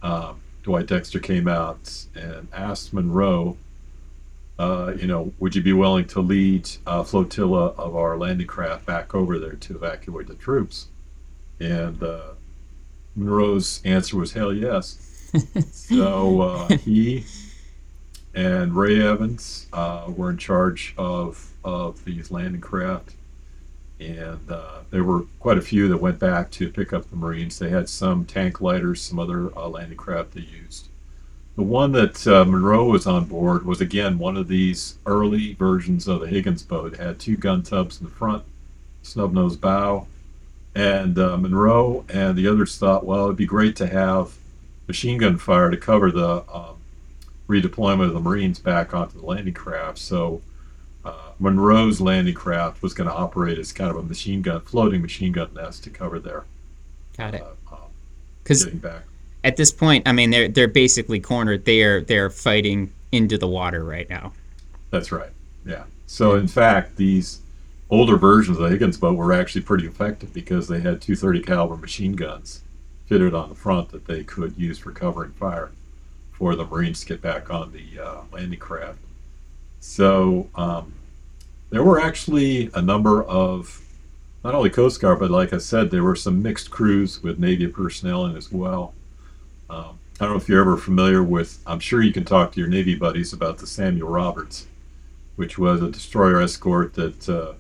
Uh, 0.02 0.34
Dwight 0.63 0.88
Dexter 0.88 1.19
came 1.19 1.48
out 1.48 2.06
and 2.15 2.48
asked 2.52 2.93
Munro, 2.93 3.58
uh, 4.58 4.93
you 4.98 5.08
know, 5.08 5.34
would 5.39 5.56
you 5.56 5.62
be 5.62 5.74
willing 5.74 6.06
to 6.08 6.19
lead 6.22 6.69
a 6.88 7.04
flotilla 7.04 7.67
of 7.78 7.96
our 7.96 8.17
landing 8.17 8.48
craft 8.48 8.86
back 8.86 9.13
over 9.13 9.38
there 9.38 9.54
to 9.54 9.76
evacuate 9.76 10.28
the 10.28 10.36
troops? 10.36 10.88
And 11.60 12.02
uh, 12.02 12.32
Munro's 13.15 13.82
answer 13.84 14.17
was 14.17 14.34
hell 14.34 14.54
yes. 14.54 15.32
so 15.72 16.41
uh, 16.41 16.67
he 16.78 17.26
and 18.34 18.76
Ray 18.76 19.02
Evans 19.02 19.67
uh, 19.74 20.06
were 20.08 20.30
in 20.30 20.38
charge 20.38 20.93
of 20.98 21.52
of 21.63 22.04
these 22.04 22.32
landing 22.32 22.62
craft, 22.62 23.13
and 24.00 24.52
uh, 24.52 24.80
there 24.89 25.04
were 25.04 25.24
quite 25.39 25.58
a 25.58 25.62
few 25.62 25.88
that 25.88 25.98
went 25.98 26.19
back 26.19 26.52
to 26.52 26.69
pick 26.69 26.91
up 26.91 27.10
the 27.10 27.15
Marines. 27.15 27.60
They 27.60 27.69
had 27.69 27.88
some 27.88 28.26
tank 28.26 28.60
lighters, 28.60 29.02
some 29.02 29.19
other 29.19 29.56
uh, 29.58 29.69
landing 29.69 29.98
craft 29.98 30.34
they 30.34 30.41
used. 30.41 30.89
The 31.56 31.63
one 31.63 31.91
that 31.91 32.26
uh, 32.26 32.46
Munro 32.46 32.86
was 32.86 33.06
on 33.06 33.26
board 33.26 33.65
was 33.65 33.80
again 33.80 34.17
one 34.17 34.38
of 34.38 34.48
these 34.48 34.98
early 35.06 35.54
versions 35.54 36.08
of 36.08 36.22
the 36.22 36.28
Higgins 36.28 36.63
boat. 36.63 36.93
It 36.93 37.00
had 37.00 37.19
two 37.19 37.38
gun 37.38 37.62
tubs 37.62 38.00
in 38.00 38.08
the 38.08 38.12
front, 38.12 38.43
snub 39.04 39.34
nose 39.34 39.56
bow, 39.56 40.08
and 40.74 41.17
uh, 41.19 41.38
Munro 41.38 42.06
and 42.10 42.36
the 42.36 42.48
others 42.48 42.78
thought, 42.78 43.06
well, 43.06 43.26
it'd 43.26 43.38
be 43.38 43.46
great 43.46 43.76
to 43.76 43.88
have 43.88 44.34
machine 44.88 45.19
gun 45.19 45.38
fire 45.38 45.69
to 45.69 45.78
cover 45.78 46.12
the 46.12 46.43
um, 46.52 46.78
redeployment 47.47 48.08
of 48.08 48.13
the 48.13 48.19
Marines 48.19 48.60
back 48.60 48.93
onto 48.93 49.19
the 49.19 49.25
landing 49.25 49.53
craft. 49.53 49.97
So 49.99 50.41
uh, 51.06 51.32
Munro's 51.39 51.99
landing 51.99 52.34
craft 52.34 52.82
was 52.82 52.93
going 52.93 53.10
to 53.10 53.15
operate 53.15 53.58
as 53.58 53.71
kind 53.73 53.89
of 53.89 53.97
a 53.97 54.03
machine 54.03 54.41
gun, 54.41 54.62
floating 54.62 55.01
machine 55.01 55.32
gun 55.34 55.53
nest 55.53 55.84
to 55.84 55.89
cover 55.89 56.19
their 56.19 56.45
Got 57.17 57.36
it. 57.36 57.41
uh, 57.41 57.73
um, 57.73 57.79
Because 58.43 58.63
getting 58.63 58.79
back. 58.79 59.03
at 59.43 59.58
this 59.58 59.71
point, 59.71 60.08
I 60.08 60.12
mean, 60.13 60.29
they're 60.32 60.47
they're 60.47 60.67
basically 60.67 61.19
cornered. 61.19 61.65
They're 61.65 62.01
they're 62.01 62.29
fighting 62.29 62.91
into 63.12 63.38
the 63.38 63.47
water 63.47 63.84
right 63.84 64.10
now. 64.10 64.34
That's 64.89 65.12
right. 65.12 65.29
Yeah. 65.65 65.84
So 66.08 66.36
in 66.36 66.47
fact, 66.47 66.95
these 66.95 67.41
older 67.89 68.15
versions 68.17 68.58
of 68.58 68.63
the 68.63 68.69
Higgins 68.69 68.97
boat 68.97 69.15
were 69.17 69.34
actually 69.34 69.62
pretty 69.62 69.86
effective 69.86 70.34
because 70.34 70.67
they 70.67 70.79
had 70.79 71.01
230 71.01 71.41
caliber 71.41 71.75
machine 71.77 72.13
guns 72.13 72.62
fitted 73.08 73.34
on 73.36 73.49
the 73.49 73.56
front 73.56 73.89
that 73.89 74.06
they 74.08 74.23
could 74.23 74.58
use 74.58 74.79
for 74.79 74.91
covering 74.91 75.32
fire 75.34 75.71
for 76.43 76.58
the 76.58 76.65
Marines 76.65 77.06
get 77.06 77.21
back 77.21 77.49
on 77.49 77.71
the 77.71 78.03
uh, 78.03 78.17
landing 78.34 78.60
craft. 78.60 78.99
So 79.79 80.49
um, 80.56 80.91
there 81.69 81.86
were 81.86 82.01
actually 82.01 82.69
a 82.73 82.82
number 82.82 83.23
of 83.23 83.82
not 84.43 84.53
only 84.53 84.69
Coast 84.69 84.99
Guard, 84.99 85.19
but 85.19 85.32
like 85.32 85.53
I 85.53 85.58
said, 85.58 85.89
there 85.89 86.03
were 86.03 86.17
some 86.17 86.43
mixed 86.43 86.69
crews 86.69 87.23
with 87.23 87.39
Navy 87.39 87.67
personnel 87.67 88.25
in 88.25 88.36
as 88.36 88.51
well. 88.51 88.93
Um, 89.69 89.97
I 90.19 90.25
don't 90.25 90.32
know 90.32 90.36
if 90.36 90.49
you're 90.49 90.60
ever 90.60 90.75
familiar 90.75 91.23
with. 91.23 91.60
I'm 91.65 91.79
sure 91.79 92.01
you 92.01 92.12
can 92.12 92.25
talk 92.25 92.51
to 92.51 92.60
your 92.60 92.67
Navy 92.67 92.95
buddies 92.95 93.32
about 93.32 93.60
the 93.60 93.65
Samuel 93.65 94.10
Roberts, 94.10 94.67
which 95.38 95.58
was 95.58 95.82
a 95.82 95.91
destroyer 95.91 96.41
escort 96.41 96.93
that 96.95 97.29
uh, 97.29 97.53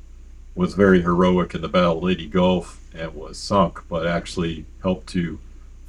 was 0.55 0.73
very 0.73 1.01
heroic 1.01 1.55
in 1.55 1.61
the 1.61 1.69
Battle 1.69 1.99
of 1.99 2.03
Leyte 2.03 2.31
Gulf 2.31 2.81
and 2.93 3.15
was 3.15 3.37
sunk, 3.37 3.79
but 3.87 4.05
actually 4.05 4.65
helped 4.81 5.07
to 5.11 5.39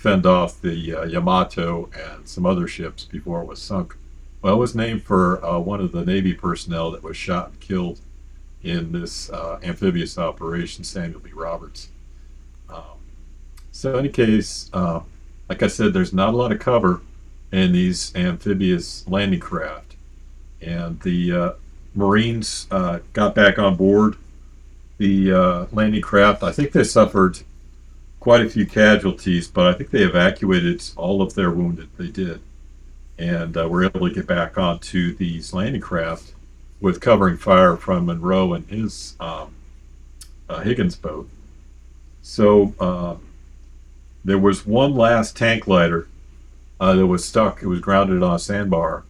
fend 0.05 0.27
off 0.27 0.61
the 0.61 0.95
uh, 0.95 1.05
Yamato 1.05 1.89
and 1.99 2.29
some 2.29 2.45
other 2.45 2.69
ships 2.69 3.07
before 3.07 3.41
it 3.41 3.47
was 3.47 3.59
sunk. 3.59 3.97
Well, 4.43 4.53
it 4.53 4.59
was 4.59 4.75
named 4.75 5.03
for 5.03 5.43
uh, 5.43 5.59
one 5.59 5.81
of 5.81 5.93
the 5.93 6.05
Navy 6.05 6.35
personnel 6.35 6.91
that 6.91 7.03
was 7.03 7.17
shot 7.17 7.49
and 7.49 7.61
killed 7.61 8.01
in 8.63 8.93
this 8.93 9.31
uh, 9.31 9.59
amphibious 9.63 10.19
operation, 10.19 10.85
Samuel 10.85 11.21
B. 11.21 11.31
Roberts. 11.33 11.89
Um, 12.69 13.01
so, 13.73 13.95
in 13.95 14.01
any 14.01 14.09
case, 14.11 14.69
uh, 14.75 15.01
like 15.49 15.63
I 15.63 15.69
said, 15.69 15.95
there's 15.95 16.13
not 16.13 16.35
a 16.35 16.37
lot 16.37 16.53
of 16.53 16.59
cover 16.59 17.01
in 17.51 17.73
these 17.73 18.15
amphibious 18.15 19.09
landing 19.09 19.41
craft, 19.41 19.97
and 20.61 21.01
the 21.01 21.33
uh, 21.33 21.53
Marines 21.95 22.67
uh, 22.71 22.99
got 23.15 23.35
back 23.35 23.59
on 23.59 23.75
board 23.77 24.17
the 24.99 25.67
landing 25.73 26.03
craft. 26.03 26.43
I 26.43 26.53
think 26.53 26.73
they 26.73 26.85
suffered 26.85 27.39
quite 28.25 28.41
a 28.41 28.49
few 28.49 28.65
casualties, 28.65 29.49
but 29.49 29.67
I 29.67 29.75
think 29.75 29.91
they 29.91 30.03
evacuated 30.03 30.83
all 30.97 31.21
of 31.21 31.35
their 31.35 31.51
wounded. 31.51 31.91
They 31.99 32.07
did, 32.07 32.41
and 33.19 33.55
uh, 33.55 33.69
were 33.69 33.85
able 33.85 34.09
to 34.09 34.15
get 34.15 34.27
back 34.27 34.57
onto 34.57 35.15
these 35.15 35.53
landing 35.53 35.83
craft 35.83 36.33
with 36.81 37.03
covering 37.03 37.37
fire 37.37 37.77
from 37.77 38.07
Munro 38.07 38.55
and 38.55 38.67
his 38.67 39.15
um, 39.21 39.55
uh, 40.49 40.61
Higgins 40.61 40.97
boat. 40.97 41.29
So 42.23 42.73
uh, 42.81 43.17
there 44.25 44.39
was 44.39 44.65
one 44.65 44.95
last 44.95 45.37
tank 45.37 45.67
lighter 45.67 46.09
uh, 46.81 46.95
that 46.95 47.07
was 47.07 47.27
stuck. 47.27 47.63
It 47.63 47.67
was 47.67 47.81
grounded 47.81 48.23
on 48.23 48.37
a 48.37 48.39
sandbar, 48.39 49.05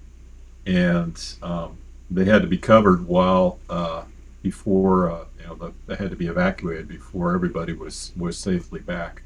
and 0.66 1.16
um, 1.40 1.78
they 2.10 2.24
had 2.24 2.42
to 2.42 2.48
be 2.48 2.58
covered 2.58 3.06
while 3.06 3.60
uh, 3.70 4.02
before 4.42 5.08
uh, 5.08 5.24
you 5.44 5.50
know 5.50 5.56
the, 5.56 5.72
they 5.86 5.96
had 5.96 6.10
to 6.10 6.16
be 6.16 6.26
evacuated 6.26 6.88
before 6.88 7.34
everybody 7.34 7.72
was 7.72 8.12
was 8.16 8.38
safely 8.38 8.80
back 8.80 9.22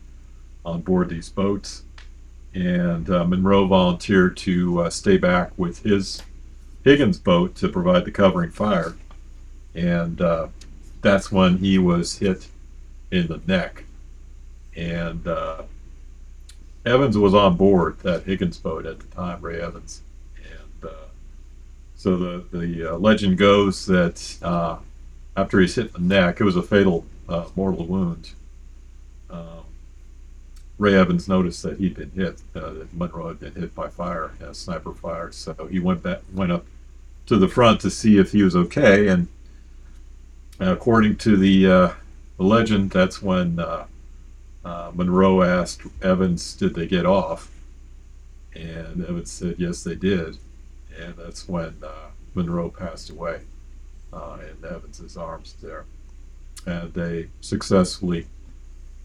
on 0.64 0.80
board 0.80 1.08
these 1.08 1.28
boats. 1.28 1.82
And 2.54 3.08
uh, 3.08 3.24
Munro 3.24 3.66
volunteered 3.66 4.36
to 4.38 4.82
uh, 4.82 4.90
stay 4.90 5.16
back 5.16 5.52
with 5.56 5.82
his 5.82 6.22
Higgins 6.82 7.18
boat 7.18 7.54
to 7.56 7.68
provide 7.68 8.04
the 8.04 8.10
covering 8.10 8.50
fire, 8.50 8.96
and 9.74 10.20
uh, 10.20 10.48
that's 11.02 11.30
when 11.30 11.58
he 11.58 11.78
was 11.78 12.18
hit 12.18 12.48
in 13.10 13.26
the 13.28 13.40
neck. 13.46 13.84
And 14.74 15.26
uh, 15.26 15.62
Evans 16.86 17.18
was 17.18 17.34
on 17.34 17.56
board 17.56 17.98
that 18.00 18.24
Higgins 18.24 18.58
boat 18.58 18.86
at 18.86 18.98
the 18.98 19.06
time, 19.08 19.40
Ray 19.40 19.60
Evans, 19.60 20.02
and 20.36 20.90
uh, 20.90 21.06
so 21.94 22.16
the 22.16 22.58
the 22.58 22.94
uh, 22.94 22.98
legend 22.98 23.36
goes 23.38 23.86
that 23.86 24.36
after 25.38 25.60
he's 25.60 25.76
hit 25.76 25.92
the 25.92 26.00
neck, 26.00 26.40
it 26.40 26.44
was 26.44 26.56
a 26.56 26.62
fatal 26.62 27.06
uh, 27.28 27.46
mortal 27.54 27.86
wound. 27.86 28.30
Um, 29.30 29.62
Ray 30.78 30.94
Evans 30.94 31.28
noticed 31.28 31.62
that 31.62 31.78
he'd 31.78 31.94
been 31.94 32.10
hit, 32.10 32.40
uh, 32.56 32.72
that 32.72 32.92
Munro 32.92 33.28
had 33.28 33.38
been 33.38 33.54
hit 33.54 33.72
by 33.72 33.88
fire, 33.88 34.32
uh, 34.42 34.52
sniper 34.52 34.92
fire. 34.92 35.30
So 35.30 35.54
he 35.70 35.78
went 35.78 36.02
back, 36.02 36.22
went 36.34 36.50
up 36.50 36.66
to 37.26 37.36
the 37.36 37.46
front 37.46 37.80
to 37.82 37.90
see 37.90 38.18
if 38.18 38.32
he 38.32 38.42
was 38.42 38.56
okay, 38.56 39.06
and 39.06 39.28
according 40.58 41.16
to 41.18 41.36
the, 41.36 41.66
uh, 41.66 41.92
the 42.36 42.42
legend, 42.42 42.90
that's 42.90 43.22
when 43.22 43.60
uh, 43.60 43.86
uh, 44.64 44.90
Munro 44.92 45.42
asked 45.42 45.82
Evans, 46.02 46.54
"Did 46.54 46.74
they 46.74 46.88
get 46.88 47.06
off?" 47.06 47.48
And 48.56 49.04
Evans 49.04 49.30
said, 49.30 49.54
"Yes, 49.58 49.84
they 49.84 49.94
did," 49.94 50.38
and 51.00 51.14
that's 51.16 51.48
when 51.48 51.76
uh, 51.84 52.10
Munro 52.34 52.70
passed 52.70 53.10
away 53.10 53.40
uh, 54.12 54.38
in 54.40 54.68
Evans's 54.68 55.16
arms 55.16 55.54
there, 55.62 55.84
and 56.66 56.92
they 56.94 57.28
successfully 57.40 58.26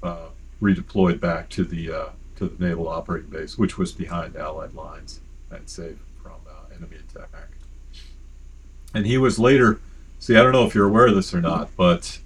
uh, 0.01 0.27
redeployed 0.61 1.19
back 1.19 1.49
to 1.49 1.63
the 1.63 1.91
uh, 1.91 2.09
to 2.37 2.47
the 2.47 2.65
naval 2.65 2.87
operating 2.87 3.29
base, 3.29 3.57
which 3.57 3.77
was 3.77 3.91
behind 3.91 4.35
Allied 4.35 4.73
lines 4.73 5.19
and 5.51 5.69
safe 5.69 5.97
from 6.21 6.39
uh, 6.47 6.75
enemy 6.75 6.97
attack. 6.97 7.29
And 8.93 9.05
he 9.05 9.17
was 9.17 9.39
later. 9.39 9.79
See, 10.19 10.37
I 10.37 10.43
don't 10.43 10.53
know 10.53 10.65
if 10.65 10.73
you're 10.73 10.87
aware 10.87 11.07
of 11.07 11.15
this 11.15 11.33
or 11.33 11.41
not, 11.41 11.69
but 11.75 12.19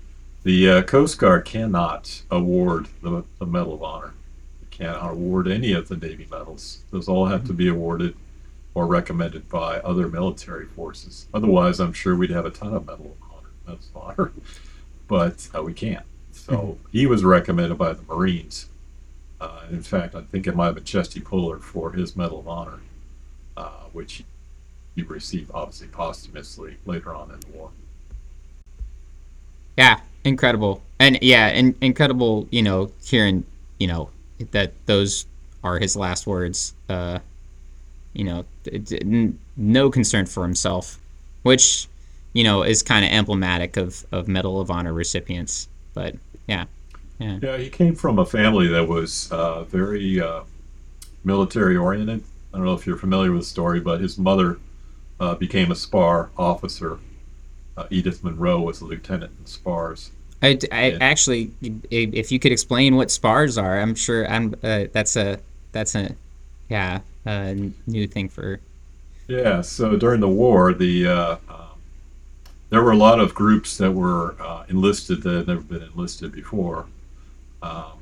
the 0.43 0.69
uh, 0.69 0.81
Coast 0.83 1.17
Guard 1.17 1.45
cannot 1.45 2.21
award 2.29 2.87
the, 3.01 3.23
the 3.39 3.45
Medal 3.45 3.73
of 3.73 3.83
Honor. 3.83 4.13
They 4.61 4.77
cannot 4.77 5.11
award 5.11 5.47
any 5.47 5.73
of 5.73 5.87
the 5.87 5.97
Navy 5.97 6.27
medals. 6.29 6.83
Those 6.91 7.07
all 7.07 7.25
have 7.25 7.45
to 7.47 7.53
be 7.53 7.67
awarded 7.67 8.15
or 8.77 8.85
recommended 8.85 9.49
by 9.49 9.79
other 9.79 10.07
military 10.07 10.67
forces. 10.67 11.25
Otherwise, 11.33 11.79
I'm 11.79 11.93
sure 11.93 12.15
we'd 12.15 12.29
have 12.29 12.45
a 12.45 12.51
ton 12.51 12.75
of 12.75 12.85
Medal 12.85 13.17
of 13.19 13.31
Honor, 13.33 13.49
Medals 13.65 13.89
of 13.95 14.03
Honor, 14.03 14.31
but 15.07 15.49
uh, 15.55 15.63
we 15.63 15.73
can't. 15.73 16.05
So 16.31 16.77
he 16.91 17.07
was 17.07 17.23
recommended 17.23 17.79
by 17.79 17.93
the 17.93 18.03
Marines. 18.03 18.67
Uh, 19.41 19.61
in 19.71 19.81
fact, 19.81 20.13
I 20.13 20.21
think 20.21 20.45
it 20.45 20.55
might 20.55 20.67
have 20.67 20.75
been 20.75 20.83
Chesty 20.83 21.19
Puller 21.19 21.57
for 21.57 21.91
his 21.91 22.15
Medal 22.15 22.41
of 22.41 22.47
Honor, 22.47 22.79
uh, 23.57 23.85
which 23.93 24.23
he 24.95 25.01
received 25.01 25.49
obviously 25.55 25.87
posthumously 25.87 26.77
later 26.85 27.15
on 27.15 27.31
in 27.31 27.39
the 27.39 27.57
war. 27.57 27.71
Yeah, 29.75 30.01
incredible, 30.23 30.83
and 30.99 31.17
yeah, 31.23 31.47
in, 31.47 31.75
incredible. 31.81 32.47
You 32.51 32.61
know, 32.61 32.91
hearing 33.03 33.43
you 33.79 33.87
know 33.87 34.11
that 34.51 34.73
those 34.85 35.25
are 35.63 35.79
his 35.79 35.95
last 35.95 36.27
words. 36.27 36.75
Uh, 36.87 37.17
you 38.13 38.23
know, 38.23 38.45
d- 38.63 38.77
d- 38.79 38.99
n- 39.01 39.39
no 39.55 39.89
concern 39.89 40.25
for 40.25 40.43
himself, 40.43 40.99
which 41.43 41.87
you 42.33 42.43
know 42.43 42.63
is 42.63 42.83
kind 42.83 43.05
of 43.05 43.11
emblematic 43.11 43.77
of 43.77 44.05
of 44.11 44.27
Medal 44.27 44.59
of 44.61 44.71
Honor 44.71 44.93
recipients. 44.93 45.67
But 45.93 46.15
yeah, 46.47 46.65
yeah, 47.19 47.39
Yeah, 47.41 47.57
he 47.57 47.69
came 47.69 47.95
from 47.95 48.19
a 48.19 48.25
family 48.25 48.67
that 48.67 48.87
was 48.87 49.31
uh, 49.31 49.63
very 49.65 50.19
uh, 50.21 50.43
military 51.23 51.77
oriented. 51.77 52.23
I 52.53 52.57
don't 52.57 52.65
know 52.65 52.73
if 52.73 52.87
you're 52.87 52.97
familiar 52.97 53.31
with 53.31 53.41
the 53.41 53.47
story, 53.47 53.79
but 53.79 54.01
his 54.01 54.17
mother 54.17 54.59
uh, 55.19 55.35
became 55.35 55.71
a 55.71 55.75
spar 55.75 56.29
officer. 56.37 56.99
Uh, 57.75 57.85
Edith 57.89 58.23
Munro 58.23 58.61
was 58.61 58.81
a 58.81 58.85
lieutenant 58.85 59.31
in 59.39 59.45
spars. 59.45 60.11
I, 60.41 60.59
I 60.71 60.97
actually, 61.01 61.51
if 61.89 62.31
you 62.31 62.39
could 62.39 62.51
explain 62.51 62.95
what 62.95 63.09
spars 63.09 63.57
are, 63.57 63.79
I'm 63.79 63.95
sure 63.95 64.29
I'm. 64.29 64.53
Uh, 64.63 64.85
that's 64.91 65.15
a 65.15 65.39
that's 65.71 65.95
a 65.95 66.15
yeah 66.69 66.99
new 67.85 68.07
thing 68.07 68.29
for. 68.29 68.59
Yeah, 69.27 69.61
so 69.61 69.97
during 69.97 70.21
the 70.21 70.29
war, 70.29 70.73
the 70.73 71.07
uh, 71.07 71.37
um, 71.49 71.79
there 72.69 72.81
were 72.81 72.93
a 72.93 72.97
lot 72.97 73.19
of 73.19 73.35
groups 73.35 73.77
that 73.77 73.91
were 73.91 74.35
uh, 74.41 74.63
enlisted 74.69 75.23
that 75.23 75.33
had 75.33 75.47
never 75.47 75.61
been 75.61 75.83
enlisted 75.83 76.31
before. 76.31 76.85
Um, 77.61 77.99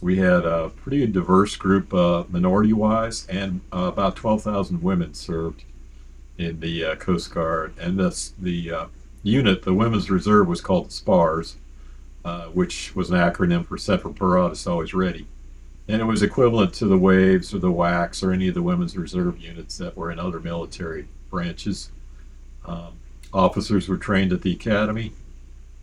we 0.00 0.18
had 0.18 0.44
a 0.44 0.68
pretty 0.68 1.06
diverse 1.06 1.56
group, 1.56 1.92
uh, 1.94 2.24
minority-wise, 2.28 3.26
and 3.28 3.62
uh, 3.72 3.84
about 3.84 4.16
twelve 4.16 4.42
thousand 4.42 4.82
women 4.82 5.14
served 5.14 5.64
in 6.36 6.60
the 6.60 6.84
uh, 6.84 6.94
Coast 6.96 7.32
Guard. 7.32 7.72
And 7.80 7.98
this, 7.98 8.34
the 8.38 8.88
unit, 9.22 9.62
the 9.62 9.74
Women's 9.74 10.10
Reserve, 10.10 10.46
was 10.46 10.60
called 10.60 10.88
the 10.88 10.92
SPARS, 10.92 11.56
which 12.52 12.94
was 12.94 13.10
an 13.10 13.16
acronym 13.16 13.66
for 13.66 13.78
Semper 13.78 14.10
Paratus 14.10 14.66
Always 14.66 14.92
Ready 14.92 15.26
and 15.88 16.00
it 16.00 16.04
was 16.04 16.22
equivalent 16.22 16.74
to 16.74 16.86
the 16.86 16.98
waves 16.98 17.54
or 17.54 17.58
the 17.58 17.72
WACs 17.72 18.22
or 18.22 18.32
any 18.32 18.48
of 18.48 18.54
the 18.54 18.62
women's 18.62 18.96
reserve 18.96 19.38
units 19.38 19.78
that 19.78 19.96
were 19.96 20.10
in 20.10 20.18
other 20.18 20.40
military 20.40 21.06
branches. 21.30 21.90
Um, 22.66 22.92
officers 23.32 23.88
were 23.88 23.96
trained 23.96 24.32
at 24.32 24.42
the 24.42 24.52
academy, 24.52 25.12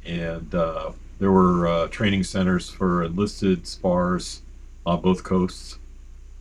and 0.05 0.53
uh, 0.53 0.91
there 1.19 1.31
were 1.31 1.67
uh, 1.67 1.87
training 1.87 2.23
centers 2.23 2.69
for 2.69 3.03
enlisted 3.03 3.65
spars 3.67 4.41
on 4.85 5.01
both 5.01 5.23
coasts. 5.23 5.79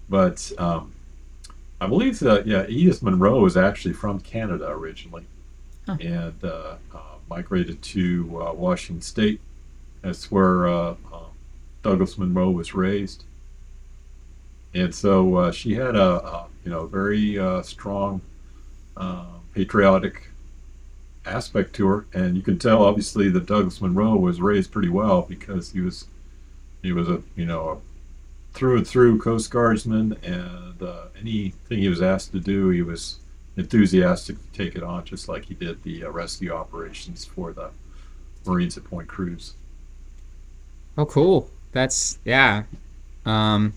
But 0.08 0.52
um, 0.58 0.92
I 1.80 1.86
believe 1.86 2.18
that 2.20 2.46
yeah, 2.46 2.66
Edith 2.68 3.02
Munro 3.02 3.40
was 3.40 3.56
actually 3.56 3.94
from 3.94 4.20
Canada 4.20 4.68
originally, 4.68 5.24
Huh. 5.86 5.96
and 6.00 6.42
uh, 6.44 6.76
um, 6.94 7.00
migrated 7.28 7.82
to 7.82 8.42
uh, 8.42 8.52
Washington 8.54 9.02
State. 9.02 9.40
That's 10.00 10.30
where 10.30 10.66
uh, 10.68 10.94
Douglas 11.82 12.16
Munro 12.18 12.50
was 12.50 12.74
raised, 12.74 13.24
and 14.74 14.94
so 14.94 15.50
she 15.52 15.74
had 15.74 15.96
a, 15.96 16.26
a, 16.26 16.46
you 16.64 16.70
know 16.70 16.86
very 16.86 17.38
strong 17.62 18.20
patriotic 19.54 20.28
aspect 21.26 21.74
to 21.74 21.86
her, 21.86 22.06
and 22.12 22.36
you 22.36 22.42
can 22.42 22.58
tell 22.58 22.84
obviously 22.84 23.28
that 23.30 23.46
Douglas 23.46 23.80
Munro 23.80 24.16
was 24.16 24.40
raised 24.40 24.72
pretty 24.72 24.88
well 24.88 25.22
because 25.22 25.72
he 25.72 25.80
was 25.80 26.06
he 26.82 26.92
was 26.92 27.08
a 27.08 27.22
you 27.36 27.46
know 27.46 27.68
a 27.70 27.78
through 28.54 28.76
and 28.78 28.86
through 28.86 29.18
Coast 29.18 29.50
Guardsman, 29.50 30.16
and 30.22 30.80
uh, 30.82 31.06
anything 31.20 31.78
he 31.78 31.88
was 31.88 32.00
asked 32.00 32.32
to 32.32 32.40
do, 32.40 32.68
he 32.70 32.82
was 32.82 33.18
enthusiastic 33.56 34.36
to 34.36 34.56
take 34.56 34.76
it 34.76 34.82
on, 34.82 35.04
just 35.04 35.28
like 35.28 35.44
he 35.46 35.54
did 35.54 35.82
the 35.82 36.04
uh, 36.04 36.10
rescue 36.10 36.52
operations 36.52 37.24
for 37.24 37.52
the 37.52 37.70
Marines 38.46 38.76
at 38.76 38.84
Point 38.84 39.08
Cruz. 39.08 39.54
Oh, 40.96 41.06
cool! 41.06 41.50
That's 41.72 42.18
yeah. 42.24 42.64
Um, 43.26 43.72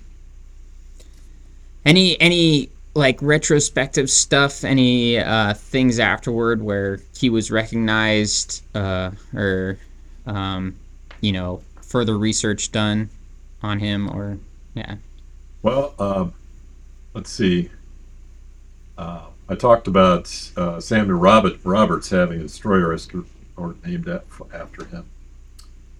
any 1.87 2.19
any 2.19 2.69
like 2.93 3.17
retrospective 3.21 4.09
stuff? 4.09 4.63
Any 4.63 5.17
uh, 5.17 5.53
things 5.53 5.99
afterward 5.99 6.61
where 6.61 6.99
he 7.17 7.29
was 7.29 7.49
recognized 7.49 8.63
uh, 8.75 9.11
or 9.33 9.79
um, 10.25 10.75
you 11.21 11.31
know 11.31 11.61
further 11.81 12.17
research 12.17 12.71
done 12.71 13.09
on 13.63 13.79
him 13.79 14.09
or 14.09 14.37
yeah? 14.75 14.95
Well, 15.63 15.95
uh, 15.97 16.27
let's 17.13 17.31
see. 17.31 17.69
Uh, 18.97 19.27
I 19.49 19.55
talked 19.55 19.87
about 19.87 20.51
uh, 20.57 20.79
Samuel 20.81 21.17
Robert, 21.17 21.59
Roberts 21.63 22.09
having 22.09 22.39
a 22.39 22.43
destroyer 22.43 22.97
named 23.85 24.09
after 24.53 24.83
him, 24.85 25.05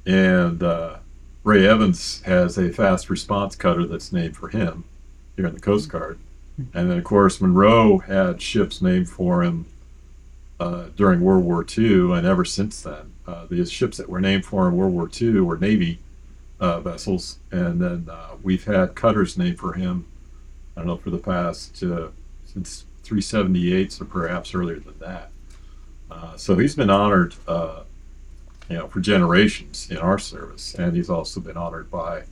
and 0.06 0.62
uh, 0.62 0.98
Ray 1.46 1.66
Evans 1.66 2.22
has 2.24 2.58
a 2.58 2.74
fast 2.74 3.10
response 3.10 3.56
cutter 3.56 3.86
that's 3.86 4.12
named 4.12 4.36
for 4.36 4.50
him 4.50 4.84
here 5.38 5.46
in 5.46 5.54
the 5.54 5.62
Coast 5.62 5.88
Guard. 5.90 6.20
And 6.74 6.90
then, 6.90 6.98
of 6.98 7.04
course, 7.04 7.40
Munro 7.40 8.00
had 8.00 8.42
ships 8.42 8.82
named 8.82 9.08
for 9.08 9.44
him 9.44 9.68
uh, 10.60 10.86
during 10.96 11.22
World 11.22 11.46
War 11.46 11.64
II, 11.78 12.14
and 12.14 12.26
ever 12.26 12.44
since 12.44 12.82
then. 12.82 13.14
Uh, 13.28 13.46
the 13.46 13.64
ships 13.66 13.98
that 13.98 14.10
were 14.10 14.20
named 14.20 14.46
for 14.46 14.66
him 14.66 14.74
in 14.74 14.80
World 14.80 14.94
War 14.94 15.10
II 15.22 15.42
were 15.42 15.58
Navy 15.58 16.00
uh, 16.60 16.80
vessels, 16.80 17.38
and 17.52 17.80
then 17.80 18.08
uh, 18.12 18.32
we've 18.42 18.64
had 18.64 18.96
cutters 18.96 19.38
named 19.38 19.60
for 19.60 19.74
him, 19.74 20.08
I 20.76 20.80
don't 20.80 20.88
know, 20.88 20.98
for 20.98 21.12
the 21.12 21.20
past, 21.20 21.84
uh, 21.84 22.08
since 22.46 22.86
378, 23.04 24.02
or 24.02 24.06
perhaps 24.06 24.56
earlier 24.56 24.80
than 24.80 24.98
that. 25.00 25.30
Uh, 26.10 26.36
so 26.38 26.58
he's 26.58 26.76
been 26.76 26.90
honored, 26.90 27.36
you 27.48 28.76
know, 28.78 28.88
for 28.88 29.00
generations 29.00 29.92
in 29.92 29.98
our 29.98 30.18
service, 30.18 30.74
and 30.74 30.96
he's 30.96 31.10
also 31.10 31.40
been 31.40 31.58
honored 31.58 31.92
by 31.92 32.24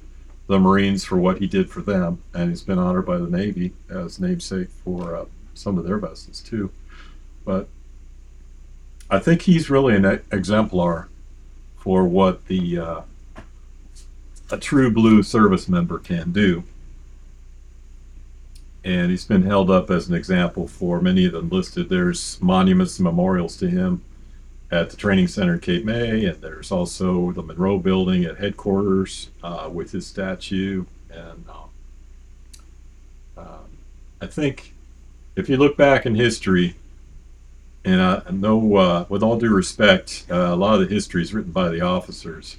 the 0.47 0.59
Marines 0.59 1.03
for 1.03 1.17
what 1.17 1.39
he 1.39 1.47
did 1.47 1.69
for 1.69 1.81
them, 1.81 2.21
and 2.33 2.49
he's 2.49 2.61
been 2.61 2.77
honored 2.79 3.05
by 3.05 3.17
the 3.17 3.29
Navy 3.29 3.73
as 3.89 4.19
namesake 4.19 4.69
for 4.83 5.15
uh, 5.15 5.25
some 5.53 5.77
of 5.77 5.85
their 5.85 5.97
vessels 5.97 6.41
too. 6.41 6.71
But 7.43 7.67
I 9.09 9.19
think 9.19 9.43
he's 9.43 9.69
really 9.69 9.95
an 9.95 10.05
exemplar 10.31 11.09
for 11.77 12.03
what 12.05 12.45
the 12.47 12.79
uh, 12.79 13.01
a 14.51 14.57
true 14.57 14.91
blue 14.91 15.23
service 15.23 15.67
member 15.67 15.97
can 15.97 16.31
do. 16.31 16.63
And 18.83 19.09
he's 19.09 19.25
been 19.25 19.43
held 19.43 19.71
up 19.71 19.89
as 19.89 20.07
an 20.07 20.13
example 20.13 20.67
for 20.67 21.01
many 21.01 21.25
of 21.25 21.31
them 21.31 21.49
listed. 21.49 21.89
There's 21.89 22.39
monuments 22.39 22.99
and 22.99 23.03
memorials 23.03 23.57
to 23.57 23.67
him 23.67 24.03
at 24.71 24.89
the 24.89 24.97
training 24.97 25.27
center 25.27 25.53
in 25.53 25.59
Cape 25.59 25.85
May, 25.85 26.25
and 26.25 26.41
there's 26.41 26.71
also 26.71 27.31
the 27.31 27.43
Munro 27.43 27.77
Building 27.77 28.25
at 28.25 28.37
headquarters 28.37 29.29
uh, 29.43 29.69
with 29.71 29.91
his 29.91 30.07
statue. 30.07 30.85
And 31.09 31.45
uh, 31.49 33.41
um, 33.41 33.77
I 34.21 34.27
think 34.27 34.73
if 35.35 35.49
you 35.49 35.57
look 35.57 35.77
back 35.77 36.05
in 36.05 36.15
history, 36.15 36.75
and 37.83 38.01
I 38.01 38.23
know, 38.31 38.75
uh, 38.75 39.05
with 39.09 39.21
all 39.21 39.37
due 39.37 39.53
respect, 39.53 40.25
uh, 40.31 40.35
a 40.35 40.55
lot 40.55 40.81
of 40.81 40.89
the 40.89 40.93
history 40.93 41.21
is 41.21 41.33
written 41.33 41.51
by 41.51 41.69
the 41.69 41.81
officers, 41.81 42.57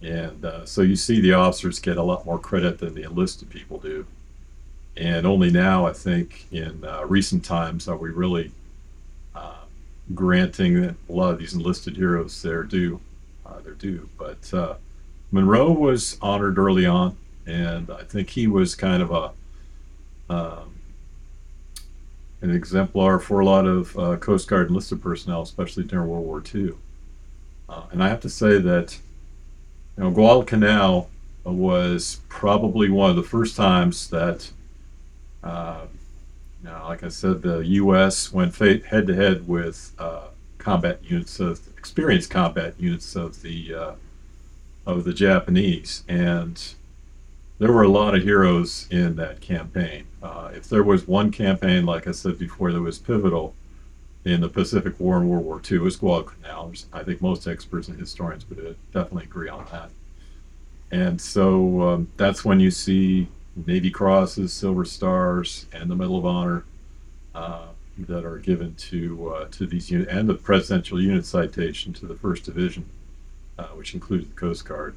and 0.00 0.44
uh, 0.44 0.64
so 0.64 0.82
you 0.82 0.94
see 0.94 1.20
the 1.20 1.32
officers 1.32 1.80
get 1.80 1.96
a 1.96 2.02
lot 2.02 2.24
more 2.24 2.38
credit 2.38 2.78
than 2.78 2.94
the 2.94 3.02
enlisted 3.02 3.50
people 3.50 3.78
do. 3.78 4.06
And 4.96 5.26
only 5.26 5.50
now, 5.50 5.86
I 5.86 5.92
think, 5.92 6.46
in 6.52 6.84
uh, 6.84 7.04
recent 7.04 7.44
times, 7.44 7.88
are 7.88 7.96
we 7.96 8.10
really 8.10 8.52
granting 10.12 10.82
that 10.82 10.96
a 11.08 11.12
lot 11.12 11.32
of 11.32 11.38
these 11.38 11.54
enlisted 11.54 11.96
heroes 11.96 12.42
their 12.42 12.62
due, 12.62 13.00
uh, 13.46 13.60
their 13.60 13.74
due. 13.74 14.08
But 14.18 14.52
uh, 14.52 14.74
Munro 15.30 15.72
was 15.72 16.18
honored 16.20 16.58
early 16.58 16.84
on, 16.84 17.16
and 17.46 17.90
I 17.90 18.02
think 18.02 18.30
he 18.30 18.46
was 18.46 18.74
kind 18.74 19.02
of 19.02 19.10
a 19.10 19.30
um, 20.28 20.74
an 22.40 22.54
exemplar 22.54 23.18
for 23.18 23.40
a 23.40 23.44
lot 23.44 23.66
of 23.66 23.98
uh, 23.98 24.16
Coast 24.16 24.48
Guard 24.48 24.68
enlisted 24.68 25.00
personnel, 25.00 25.42
especially 25.42 25.84
during 25.84 26.08
World 26.08 26.26
War 26.26 26.42
II. 26.54 26.72
Uh, 27.68 27.84
and 27.90 28.02
I 28.02 28.08
have 28.08 28.20
to 28.20 28.28
say 28.28 28.58
that 28.58 28.98
you 29.96 30.04
know 30.04 30.10
Guadalcanal 30.10 31.10
was 31.44 32.20
probably 32.28 32.90
one 32.90 33.10
of 33.10 33.16
the 33.16 33.22
first 33.22 33.56
times 33.56 34.08
that 34.10 34.50
uh, 35.42 35.86
now, 36.64 36.88
like 36.88 37.02
I 37.02 37.08
said, 37.08 37.42
the 37.42 37.58
U.S. 37.58 38.32
went 38.32 38.56
head 38.56 39.06
to 39.06 39.14
head 39.14 39.46
with 39.46 39.92
uh, 39.98 40.28
combat 40.56 40.98
units 41.04 41.38
of 41.38 41.60
experienced 41.76 42.30
combat 42.30 42.74
units 42.78 43.14
of 43.14 43.42
the 43.42 43.74
uh, 43.74 43.92
of 44.86 45.04
the 45.04 45.12
Japanese, 45.12 46.04
and 46.08 46.74
there 47.58 47.70
were 47.70 47.82
a 47.82 47.88
lot 47.88 48.14
of 48.14 48.22
heroes 48.22 48.88
in 48.90 49.16
that 49.16 49.42
campaign. 49.42 50.06
Uh, 50.22 50.50
if 50.54 50.68
there 50.68 50.82
was 50.82 51.06
one 51.06 51.30
campaign, 51.30 51.84
like 51.84 52.08
I 52.08 52.12
said 52.12 52.38
before, 52.38 52.72
that 52.72 52.80
was 52.80 52.98
pivotal 52.98 53.54
in 54.24 54.40
the 54.40 54.48
Pacific 54.48 54.98
War 54.98 55.18
and 55.18 55.28
World 55.28 55.44
War 55.44 55.60
II, 55.70 55.76
it 55.76 55.80
was 55.82 55.96
Guadalcanal. 55.96 56.72
I 56.94 57.02
think 57.02 57.20
most 57.20 57.46
experts 57.46 57.88
and 57.88 57.98
historians 57.98 58.48
would 58.48 58.58
uh, 58.58 58.72
definitely 58.92 59.24
agree 59.24 59.50
on 59.50 59.66
that. 59.70 59.90
And 60.90 61.20
so 61.20 61.82
um, 61.82 62.08
that's 62.16 62.44
when 62.44 62.58
you 62.58 62.70
see 62.70 63.28
Navy 63.56 63.90
Crosses, 63.90 64.52
Silver 64.52 64.84
Stars, 64.84 65.66
and 65.72 65.90
the 65.90 65.94
Medal 65.94 66.18
of 66.18 66.26
Honor 66.26 66.64
uh, 67.34 67.66
that 67.98 68.24
are 68.24 68.38
given 68.38 68.74
to 68.74 69.30
uh, 69.30 69.44
to 69.52 69.66
these 69.66 69.90
units, 69.90 70.10
and 70.10 70.28
the 70.28 70.34
Presidential 70.34 71.00
Unit 71.00 71.24
Citation 71.24 71.92
to 71.94 72.06
the 72.06 72.14
First 72.16 72.44
Division, 72.44 72.84
uh, 73.58 73.66
which 73.68 73.94
includes 73.94 74.26
the 74.26 74.34
Coast 74.34 74.64
Guard. 74.64 74.96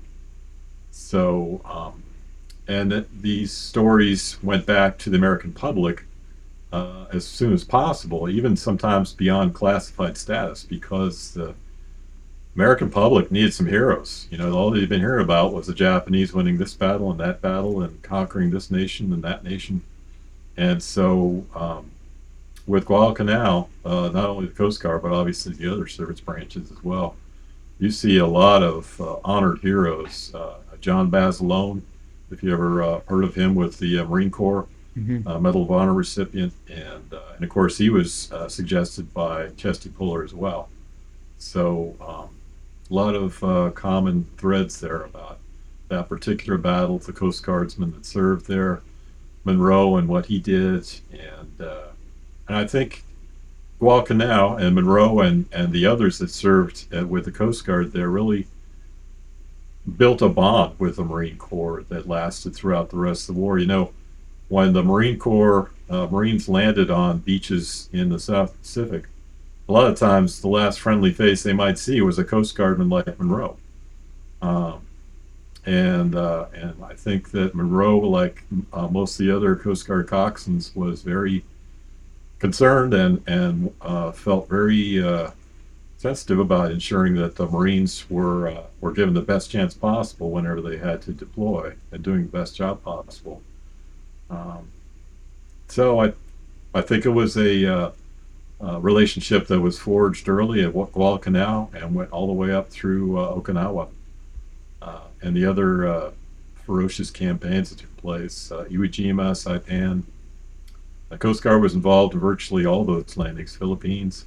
So, 0.92 1.62
um, 1.66 2.04
and 2.68 3.06
these 3.22 3.52
stories 3.52 4.42
went 4.42 4.66
back 4.66 4.98
to 5.00 5.10
the 5.10 5.18
American 5.18 5.54
public 5.54 6.06
uh, 6.74 7.06
as 7.14 7.26
soon 7.26 7.54
as 7.54 7.64
possible, 7.64 8.30
even 8.30 8.58
sometimes 8.58 9.14
beyond 9.14 9.54
classified 9.54 10.18
status, 10.18 10.64
because 10.64 11.34
the 11.34 11.54
American 12.58 12.90
public 12.90 13.32
needed 13.32 13.54
some 13.54 13.68
heroes. 13.68 14.28
You 14.32 14.40
know, 14.40 14.52
all 14.52 14.72
they'd 14.72 14.90
been 14.90 15.00
hearing 15.00 15.24
about 15.24 15.54
was 15.54 15.68
the 15.68 15.76
Japanese 15.76 16.34
winning 16.34 16.58
this 16.58 16.74
battle 16.74 17.12
and 17.12 17.20
that 17.20 17.40
battle 17.40 17.84
and 17.84 18.02
conquering 18.02 18.50
this 18.50 18.72
nation 18.72 19.14
and 19.14 19.24
that 19.24 19.44
nation. 19.44 19.84
And 20.58 20.82
so, 20.82 21.46
um, 21.54 21.92
with 22.66 22.86
Guadalcanal, 22.86 23.70
uh, 23.86 24.10
not 24.10 24.30
only 24.30 24.48
the 24.48 24.54
Coast 24.54 24.82
Guard, 24.82 25.04
but 25.04 25.12
obviously 25.12 25.54
the 25.54 25.72
other 25.72 25.86
service 25.86 26.20
branches 26.20 26.72
as 26.72 26.84
well, 26.84 27.16
you 27.78 27.92
see 27.92 28.18
a 28.18 28.26
lot 28.26 28.64
of 28.64 29.00
uh, 29.00 29.18
honored 29.24 29.60
heroes. 29.60 30.34
Uh, 30.34 30.56
John 30.82 31.12
Basilone, 31.12 31.84
if 32.32 32.42
you 32.42 32.52
ever 32.52 32.82
uh, 32.82 33.02
heard 33.08 33.24
of 33.24 33.36
him 33.36 33.54
with 33.54 33.78
the 33.78 34.00
uh, 34.00 34.06
Marine 34.06 34.32
Corps, 34.32 34.66
mm-hmm. 34.98 35.28
Uh, 35.28 35.40
Medal 35.40 35.62
of 35.62 35.72
Honor 35.72 35.94
recipient. 35.94 36.54
And, 36.68 37.14
and 37.36 37.44
of 37.44 37.50
course, 37.50 37.78
he 37.78 37.92
was 37.92 38.32
suggested 38.48 39.14
by 39.14 39.50
Chesty 39.58 39.90
Puller 39.90 40.24
as 40.24 40.34
well. 40.34 40.70
So, 41.38 41.96
um, 42.02 42.30
a 42.90 42.94
lot 42.94 43.16
of 43.16 43.44
uh, 43.44 43.72
common 43.72 44.28
threads 44.38 44.80
there 44.80 45.04
about 45.04 45.40
that 45.90 46.10
particular 46.10 46.58
battle, 46.58 47.00
the 47.00 47.14
Coast 47.14 47.44
Guardsmen 47.46 47.92
that 47.94 48.06
served 48.06 48.48
there, 48.48 48.82
Munro 49.44 49.96
and 49.96 50.08
what 50.08 50.26
he 50.26 50.40
did, 50.40 50.88
and 51.12 51.62
uh, 51.62 51.88
and 52.48 52.58
I 52.58 52.68
think 52.68 53.04
Guadalcanal 53.80 54.58
and 54.58 54.76
Munro 54.76 55.22
and 55.22 55.46
and 55.52 55.72
the 55.72 55.86
others 55.86 56.20
that 56.20 56.30
served 56.30 56.86
uh, 56.96 57.06
with 57.06 57.26
the 57.26 57.32
Coast 57.32 57.66
Guard 57.66 57.94
there 57.94 58.10
really 58.10 58.48
built 59.98 60.22
a 60.22 60.28
bond 60.28 60.78
with 60.80 60.98
the 60.98 61.06
Marine 61.06 61.38
Corps 61.38 61.86
that 61.88 62.10
lasted 62.10 62.54
throughout 62.54 62.90
the 62.90 62.98
rest 62.98 63.30
of 63.30 63.36
the 63.36 63.42
war. 63.42 63.58
You 63.58 63.68
know, 63.68 63.92
when 64.50 64.74
the 64.74 64.84
Marine 64.84 65.18
Corps 65.18 65.72
uh, 65.90 66.08
Marines 66.08 66.50
landed 66.50 66.92
on 66.92 67.20
beaches 67.20 67.90
in 67.94 68.10
the 68.10 68.20
South 68.20 68.60
Pacific 68.60 69.06
a 69.68 69.72
lot 69.72 69.90
of 69.90 69.98
times 69.98 70.42
the 70.42 70.48
last 70.48 70.80
friendly 70.80 71.12
face 71.12 71.44
they 71.44 71.54
might 71.54 71.78
see 71.78 72.02
was 72.02 72.18
a 72.18 72.24
Coast 72.24 72.56
Guardman 72.56 72.90
like 72.90 73.20
Munro. 73.20 73.58
Um, 74.42 74.82
and 75.66 76.16
uh, 76.16 76.46
and 76.54 76.76
I 76.84 76.94
think 76.94 77.32
that 77.32 77.54
Munro, 77.54 78.00
like 78.00 78.44
uh, 78.72 78.88
most 78.88 79.20
of 79.20 79.26
the 79.26 79.36
other 79.36 79.56
Coast 79.56 79.86
Guard 79.86 80.08
coxswains, 80.08 80.74
was 80.76 81.02
very 81.02 81.44
concerned 82.40 82.94
and 82.94 83.22
and 83.28 83.74
uh, 83.82 84.14
felt 84.14 84.48
very 84.48 85.04
uh, 85.04 85.32
sensitive 85.98 86.40
about 86.40 86.72
ensuring 86.72 87.16
that 87.16 87.36
the 87.36 87.48
Marines 87.48 88.10
were 88.10 88.48
uh, 88.48 88.64
were 88.80 88.94
given 88.94 89.14
the 89.14 89.22
best 89.22 89.52
chance 89.52 89.74
possible 89.74 90.32
whenever 90.32 90.62
they 90.62 90.78
had 90.78 91.02
to 91.02 91.12
deploy 91.12 91.74
and 91.92 92.02
doing 92.02 92.24
the 92.24 92.38
best 92.38 92.56
job 92.56 92.82
possible. 92.84 93.42
Um, 94.30 94.70
so 95.68 96.00
I 96.00 96.14
I 96.74 96.82
think 96.82 97.06
it 97.06 97.10
was 97.10 97.36
a 97.36 97.92
uh, 98.62 98.68
uh, 98.68 98.80
relationship 98.80 99.48
that 99.48 99.60
was 99.60 99.78
forged 99.78 100.28
early 100.28 100.64
at 100.64 100.74
Guadalcanal 100.74 101.72
and 101.74 101.94
went 101.94 102.12
all 102.12 102.28
the 102.28 102.34
way 102.34 102.52
up 102.52 102.70
through 102.70 103.18
uh, 103.18 103.34
Okinawa 103.36 103.90
uh, 104.82 105.02
and 105.22 105.36
the 105.36 105.46
other 105.46 105.88
uh, 105.88 106.12
ferocious 106.66 107.12
campaigns 107.12 107.70
that 107.70 107.80
took 107.80 107.98
place. 107.98 108.52
Iwo 108.52 108.88
Jima, 108.88 109.32
Saipan. 109.32 110.04
The 111.10 111.18
Coast 111.18 111.42
Guard 111.42 111.62
was 111.62 111.74
involved 111.74 112.14
in 112.14 112.20
virtually 112.20 112.66
all 112.66 112.84
those 112.84 113.16
landings, 113.16 113.56
Philippines. 113.56 114.26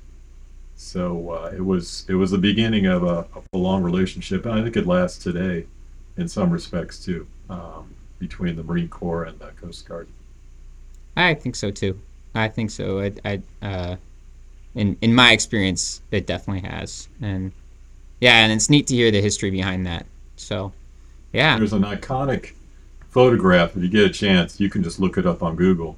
So 0.77 1.31
uh, 1.31 1.53
it 1.55 1.65
was 1.65 2.07
it 2.09 2.15
was 2.15 2.31
the 2.31 2.39
beginning 2.39 2.87
of 2.87 3.03
a, 3.03 3.27
a, 3.53 3.59
long 3.59 3.83
relationship, 3.83 4.47
and 4.47 4.55
I 4.55 4.63
think 4.63 4.79
it 4.79 4.87
lasts 4.87 5.23
today, 5.23 5.67
in 6.17 6.27
some 6.27 6.49
respects 6.51 7.05
too, 7.05 7.27
um, 7.51 7.95
between 8.19 8.57
the 8.57 8.63
Marine 8.63 8.89
Corps 8.89 9.25
and 9.25 9.39
the 9.39 9.49
Coast 9.61 9.87
Guard. 9.87 10.09
I 11.19 11.35
think 11.35 11.55
so 11.55 11.71
too. 11.71 12.01
I 12.35 12.49
think 12.49 12.71
so. 12.71 13.01
I, 13.01 13.13
I 13.27 13.43
uh, 13.61 13.97
in 14.75 14.97
in 15.01 15.15
my 15.15 15.33
experience, 15.33 16.03
it 16.11 16.27
definitely 16.27 16.69
has, 16.69 17.09
and 17.21 17.53
yeah, 18.21 18.37
and 18.37 18.53
it's 18.53 18.71
neat 18.71 18.87
to 18.89 18.95
hear 18.95 19.11
the 19.11 19.21
history 19.21 19.51
behind 19.51 19.87
that. 19.87 20.07
So, 20.37 20.73
yeah, 21.33 21.59
there's 21.59 21.73
an 21.73 21.83
iconic 21.83 22.53
photograph. 23.09 23.77
If 23.77 23.83
you 23.83 23.89
get 23.89 24.05
a 24.05 24.11
chance, 24.11 24.61
you 24.61 24.71
can 24.71 24.83
just 24.83 25.01
look 25.01 25.19
it 25.19 25.27
up 25.27 25.43
on 25.43 25.57
Google. 25.57 25.97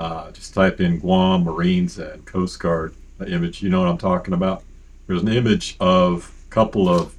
Uh, 0.00 0.30
just 0.32 0.52
type 0.52 0.80
in 0.80 0.98
Guam 0.98 1.44
Marines 1.44 1.98
and 1.98 2.24
Coast 2.24 2.58
Guard 2.58 2.94
image. 3.26 3.62
You 3.62 3.70
know 3.70 3.80
what 3.80 3.88
I'm 3.88 3.98
talking 3.98 4.34
about? 4.34 4.64
There's 5.06 5.22
an 5.22 5.28
image 5.28 5.76
of 5.78 6.32
a 6.46 6.50
couple 6.50 6.88
of 6.88 7.14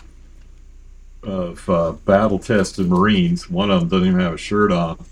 of 1.21 1.69
uh, 1.69 1.91
battle 2.05 2.39
tested 2.39 2.87
Marines. 2.89 3.49
One 3.49 3.71
of 3.71 3.79
them 3.79 3.89
doesn't 3.89 4.07
even 4.07 4.19
have 4.19 4.33
a 4.33 4.37
shirt 4.37 4.71
on, 4.71 5.05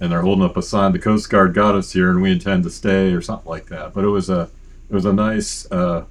and 0.00 0.12
they're 0.12 0.20
holding 0.20 0.44
up 0.44 0.56
a 0.58 0.62
sign. 0.62 0.92
The 0.92 0.98
Coast 0.98 1.30
Guard 1.30 1.54
got 1.54 1.74
us 1.74 1.92
here, 1.92 2.10
and 2.10 2.20
we 2.20 2.32
intend 2.32 2.64
to 2.64 2.70
stay, 2.70 3.12
or 3.12 3.22
something 3.22 3.48
like 3.48 3.66
that. 3.66 3.94
But 3.94 4.04
it 4.04 4.08
was 4.08 4.28
a 4.28 4.50
it 4.94 4.98
was 4.98 5.06
a 5.06 5.12
nice 5.12 5.68
uh, 5.72 6.04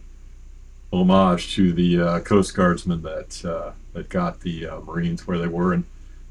homage 0.92 1.56
to 1.56 1.72
the 1.72 2.02
uh, 2.02 2.20
Coast 2.20 2.54
Guardsmen 2.54 3.02
that 3.04 3.46
uh, 3.46 3.72
that 3.94 4.10
got 4.10 4.42
the 4.42 4.68
uh, 4.68 4.82
Marines 4.82 5.26
where 5.26 5.38
they 5.38 5.48
were, 5.48 5.72
and 5.72 5.86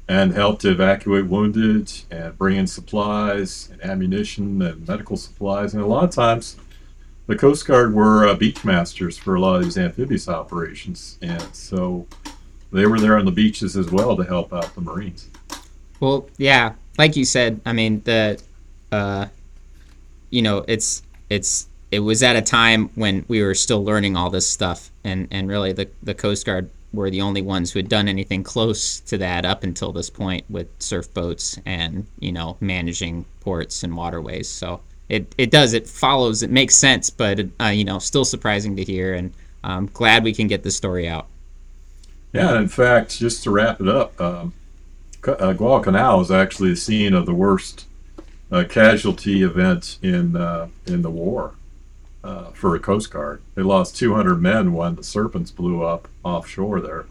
and 0.07 0.33
helped 0.33 0.63
evacuate 0.63 1.25
wounded 1.25 1.91
and 2.11 2.37
bring 2.37 2.57
in 2.57 2.67
supplies 2.67 3.69
and 3.71 3.83
ammunition 3.83 4.61
and 4.61 4.87
medical 4.87 5.17
supplies. 5.17 5.73
And 5.73 5.81
a 5.81 5.87
lot 5.87 6.03
of 6.03 6.11
times, 6.11 6.57
the 7.25 7.35
Coast 7.35 7.65
Guard 7.65 7.91
were 7.91 8.27
uh, 8.27 8.35
beach 8.35 8.63
masters 8.63 9.17
for 9.17 9.33
a 9.33 9.39
lot 9.39 9.55
of 9.55 9.63
these 9.63 9.79
amphibious 9.79 10.29
operations, 10.29 11.17
and 11.23 11.55
so 11.55 12.05
they 12.71 12.85
were 12.85 12.99
there 12.99 13.17
on 13.17 13.25
the 13.25 13.31
beaches 13.31 13.75
as 13.75 13.89
well 13.89 14.15
to 14.15 14.23
help 14.23 14.53
out 14.53 14.75
the 14.75 14.81
Marines. 14.81 15.27
Well, 15.99 16.29
yeah, 16.37 16.73
like 16.99 17.15
you 17.15 17.25
said, 17.25 17.61
I 17.65 17.73
mean 17.73 18.01
the, 18.01 18.39
uh, 18.91 19.25
you 20.29 20.43
know, 20.43 20.63
it's 20.67 21.01
it's 21.31 21.67
it 21.93 21.99
was 21.99 22.23
at 22.23 22.35
a 22.35 22.41
time 22.41 22.89
when 22.95 23.23
we 23.27 23.43
were 23.43 23.53
still 23.53 23.83
learning 23.85 24.17
all 24.17 24.31
this 24.31 24.47
stuff, 24.47 24.89
and 25.03 25.27
and 25.29 25.47
really 25.47 25.73
the 25.73 25.87
the 26.01 26.15
Coast 26.15 26.43
Guard 26.43 26.69
were 26.91 27.11
the 27.11 27.21
only 27.21 27.41
ones 27.41 27.71
who 27.71 27.79
had 27.79 27.87
done 27.87 28.07
anything 28.07 28.43
close 28.43 28.99
to 29.01 29.17
that 29.19 29.45
up 29.45 29.63
until 29.63 29.91
this 29.91 30.09
point 30.09 30.43
with 30.49 30.67
surf 30.79 31.13
boats 31.13 31.59
and 31.67 32.07
you 32.19 32.31
know 32.31 32.57
managing 32.59 33.25
ports 33.41 33.83
and 33.83 33.95
waterways. 33.95 34.49
So 34.49 34.81
it 35.07 35.35
it 35.37 35.51
does 35.51 35.73
it 35.73 35.87
follows 35.87 36.41
it 36.41 36.49
makes 36.49 36.75
sense, 36.75 37.11
but 37.11 37.39
uh, 37.61 37.65
you 37.65 37.83
know 37.83 37.99
still 37.99 38.25
surprising 38.25 38.75
to 38.77 38.83
hear, 38.83 39.13
and 39.13 39.31
I'm 39.63 39.85
glad 39.85 40.23
we 40.23 40.33
can 40.33 40.47
get 40.47 40.63
this 40.63 40.75
story 40.75 41.07
out. 41.07 41.27
Yeah, 42.33 42.57
in 42.57 42.69
fact, 42.69 43.19
just 43.19 43.43
to 43.43 43.51
wrap 43.51 43.79
it 43.79 43.87
up, 43.87 44.19
um, 44.19 44.53
uh, 45.27 45.53
Guadalcanal 45.53 46.21
is 46.21 46.31
actually 46.31 46.71
the 46.71 46.77
scene 46.77 47.13
of 47.13 47.27
the 47.27 47.35
worst 47.35 47.85
uh, 48.51 48.63
casualty 48.67 49.43
event 49.43 49.99
in 50.01 50.35
uh, 50.35 50.69
in 50.87 51.03
the 51.03 51.11
war 51.11 51.53
uh, 52.23 52.51
for 52.51 52.75
a 52.75 52.79
Coast 52.79 53.11
Guard. 53.11 53.41
They 53.55 53.61
lost 53.61 53.97
200 53.97 54.41
men 54.41 54.73
when 54.73 54.95
the 54.95 55.01
Serpens 55.01 55.53
blew 55.53 55.83
up 55.83 56.07
offshore 56.23 56.79
there 56.79 57.05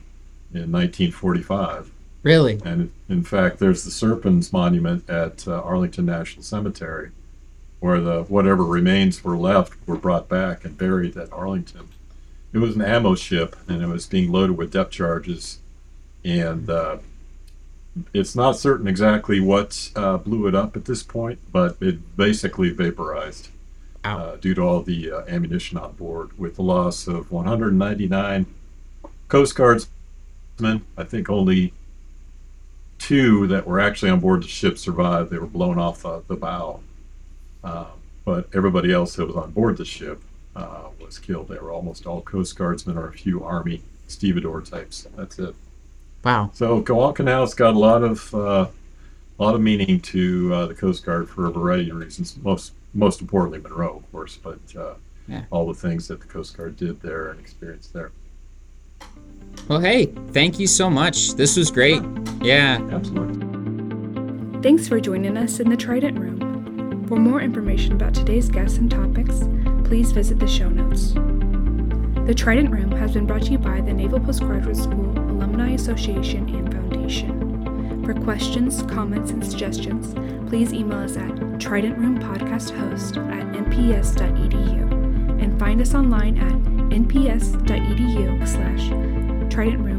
in 0.53 0.71
1945. 0.73 1.91
Really? 2.23 2.61
And 2.65 2.93
in 3.09 3.25
fact, 3.25 3.59
there's 3.59 3.85
the 3.85 3.91
Serpens 3.91 4.53
Monument 4.53 5.09
at 5.11 5.47
uh, 5.47 5.61
Arlington 5.61 6.07
National 6.07 6.43
Cemetery 6.43 7.11
where 7.83 8.01
the 8.01 8.23
whatever 8.23 8.63
remains 8.65 9.25
were 9.25 9.37
left 9.37 9.73
were 9.89 9.97
brought 9.97 10.29
back 10.29 10.65
and 10.65 10.79
buried 10.79 11.17
at 11.17 11.33
Arlington. 11.33 11.89
It 12.53 12.59
was 12.59 12.77
an 12.77 12.83
ammo 12.83 13.17
ship, 13.17 13.57
and 13.67 13.83
it 13.83 13.89
was 13.89 14.07
being 14.07 14.31
loaded 14.31 14.57
with 14.57 14.71
depth 14.71 14.93
charges, 14.93 15.59
and 16.25 16.71
uh, 16.71 16.99
it's 18.15 18.37
not 18.37 18.57
certain 18.57 18.87
exactly 18.87 19.41
what 19.41 19.91
uh, 19.97 20.19
blew 20.19 20.47
it 20.47 20.55
up 20.55 20.77
at 20.77 20.85
this 20.85 21.03
point, 21.03 21.41
but 21.51 21.77
it 21.81 22.17
basically 22.17 22.71
vaporized 22.71 23.49
uh, 24.05 24.37
due 24.37 24.55
to 24.55 24.63
all 24.63 24.83
the 24.83 25.11
uh, 25.11 25.23
ammunition 25.29 25.79
on 25.79 25.93
board, 25.93 26.37
with 26.39 26.57
the 26.57 26.63
loss 26.63 27.07
of 27.07 27.31
199 27.31 28.47
Coast 29.29 29.55
Guardsmen. 29.55 30.85
I 30.97 31.05
think 31.05 31.31
only 31.31 31.73
two 32.99 33.47
that 33.49 33.67
were 33.67 33.81
actually 33.81 34.11
on 34.11 34.21
board 34.21 34.43
the 34.43 34.49
ship 34.49 34.79
survived. 34.79 35.31
They 35.31 35.39
were 35.39 35.47
blown 35.47 35.79
off 35.79 36.03
the, 36.03 36.23
the 36.29 36.37
bow. 36.37 36.81
Uh, 37.65 37.87
but 38.25 38.49
everybody 38.55 38.93
else 38.93 39.17
that 39.17 39.27
was 39.27 39.37
on 39.37 39.51
board 39.51 39.77
the 39.77 39.85
ship 39.85 40.21
uh, 40.55 40.89
was 41.01 41.19
killed. 41.19 41.49
They 41.49 41.57
were 41.57 41.73
almost 41.73 42.07
all 42.07 42.21
Coast 42.23 42.57
Guardsmen 42.57 42.97
or 42.97 43.09
a 43.09 43.13
few 43.13 43.43
Army 43.43 43.83
stevedore 44.07 44.61
types. 44.61 45.07
That's 45.17 45.39
it. 45.39 45.55
Wow. 46.25 46.51
So 46.55 46.81
Guadalcanal's 46.81 47.55
got 47.55 47.75
a 47.75 47.79
lot 47.79 48.03
of 48.05 48.35
uh, 48.35 48.67
a 49.39 49.43
lot 49.43 49.55
of 49.55 49.61
meaning 49.61 50.01
to 50.01 50.55
uh, 50.55 50.67
the 50.67 50.75
Coast 50.75 51.05
Guard 51.05 51.29
for 51.29 51.47
a 51.47 51.51
variety 51.51 51.91
of 51.91 51.97
reasons. 51.97 52.37
Most 52.43 52.73
most 52.95 53.21
importantly, 53.21 53.59
Munro, 53.61 53.97
of 53.97 54.13
course, 54.13 54.37
but 54.37 54.61
uh, 54.77 54.95
yeah. 55.29 55.45
all 55.51 55.67
the 55.67 55.75
things 55.75 56.09
that 56.09 56.21
the 56.21 56.27
Coast 56.27 56.57
Guard 56.57 56.77
did 56.77 57.01
there 57.01 57.31
and 57.31 57.41
experienced 57.41 57.93
there. 57.93 58.13
Well, 59.69 59.81
hey, 59.81 60.07
thank 60.33 60.59
you 60.59 60.67
so 60.67 60.91
much. 60.91 61.35
This 61.35 61.57
was 61.57 61.71
great. 61.71 62.03
Yeah. 62.41 62.79
Absolutely. 62.91 63.41
Thanks 64.63 64.89
for 64.89 65.01
joining 65.01 65.37
us 65.37 65.61
in 65.61 65.69
the 65.69 65.77
Trident 65.77 66.19
Room. 66.19 67.07
For 67.09 67.17
more 67.17 67.41
information 67.41 67.93
about 67.93 68.15
today's 68.15 68.49
guests 68.49 68.79
and 68.79 68.91
topics, 68.91 69.41
please 69.85 70.13
visit 70.13 70.39
the 70.39 70.47
show 70.47 70.69
notes. 70.69 71.13
The 72.27 72.35
Trident 72.35 72.71
Room 72.71 72.93
has 72.93 73.13
been 73.13 73.27
brought 73.27 73.43
to 73.43 73.53
you 73.53 73.59
by 73.59 73.81
the 73.81 73.93
Naval 73.93 74.21
Postgraduate 74.21 74.77
School 74.77 75.11
Alumni 75.19 75.73
Association 75.73 76.49
and 76.55 76.73
Foundation. 76.73 77.42
For 78.05 78.15
questions, 78.15 78.83
comments, 78.83 79.31
and 79.31 79.45
suggestions, 79.45 80.15
please 80.49 80.73
email 80.73 80.99
us 80.99 81.17
at 81.17 81.31
tridentroompodcasthost 81.31 83.17
at 83.33 83.47
nps.edu 83.65 85.43
and 85.43 85.59
find 85.59 85.81
us 85.81 85.95
online 85.95 86.37
at 86.39 86.53
nps.edu 86.91 88.47
slash 88.49 88.89
tridentroom 89.49 89.92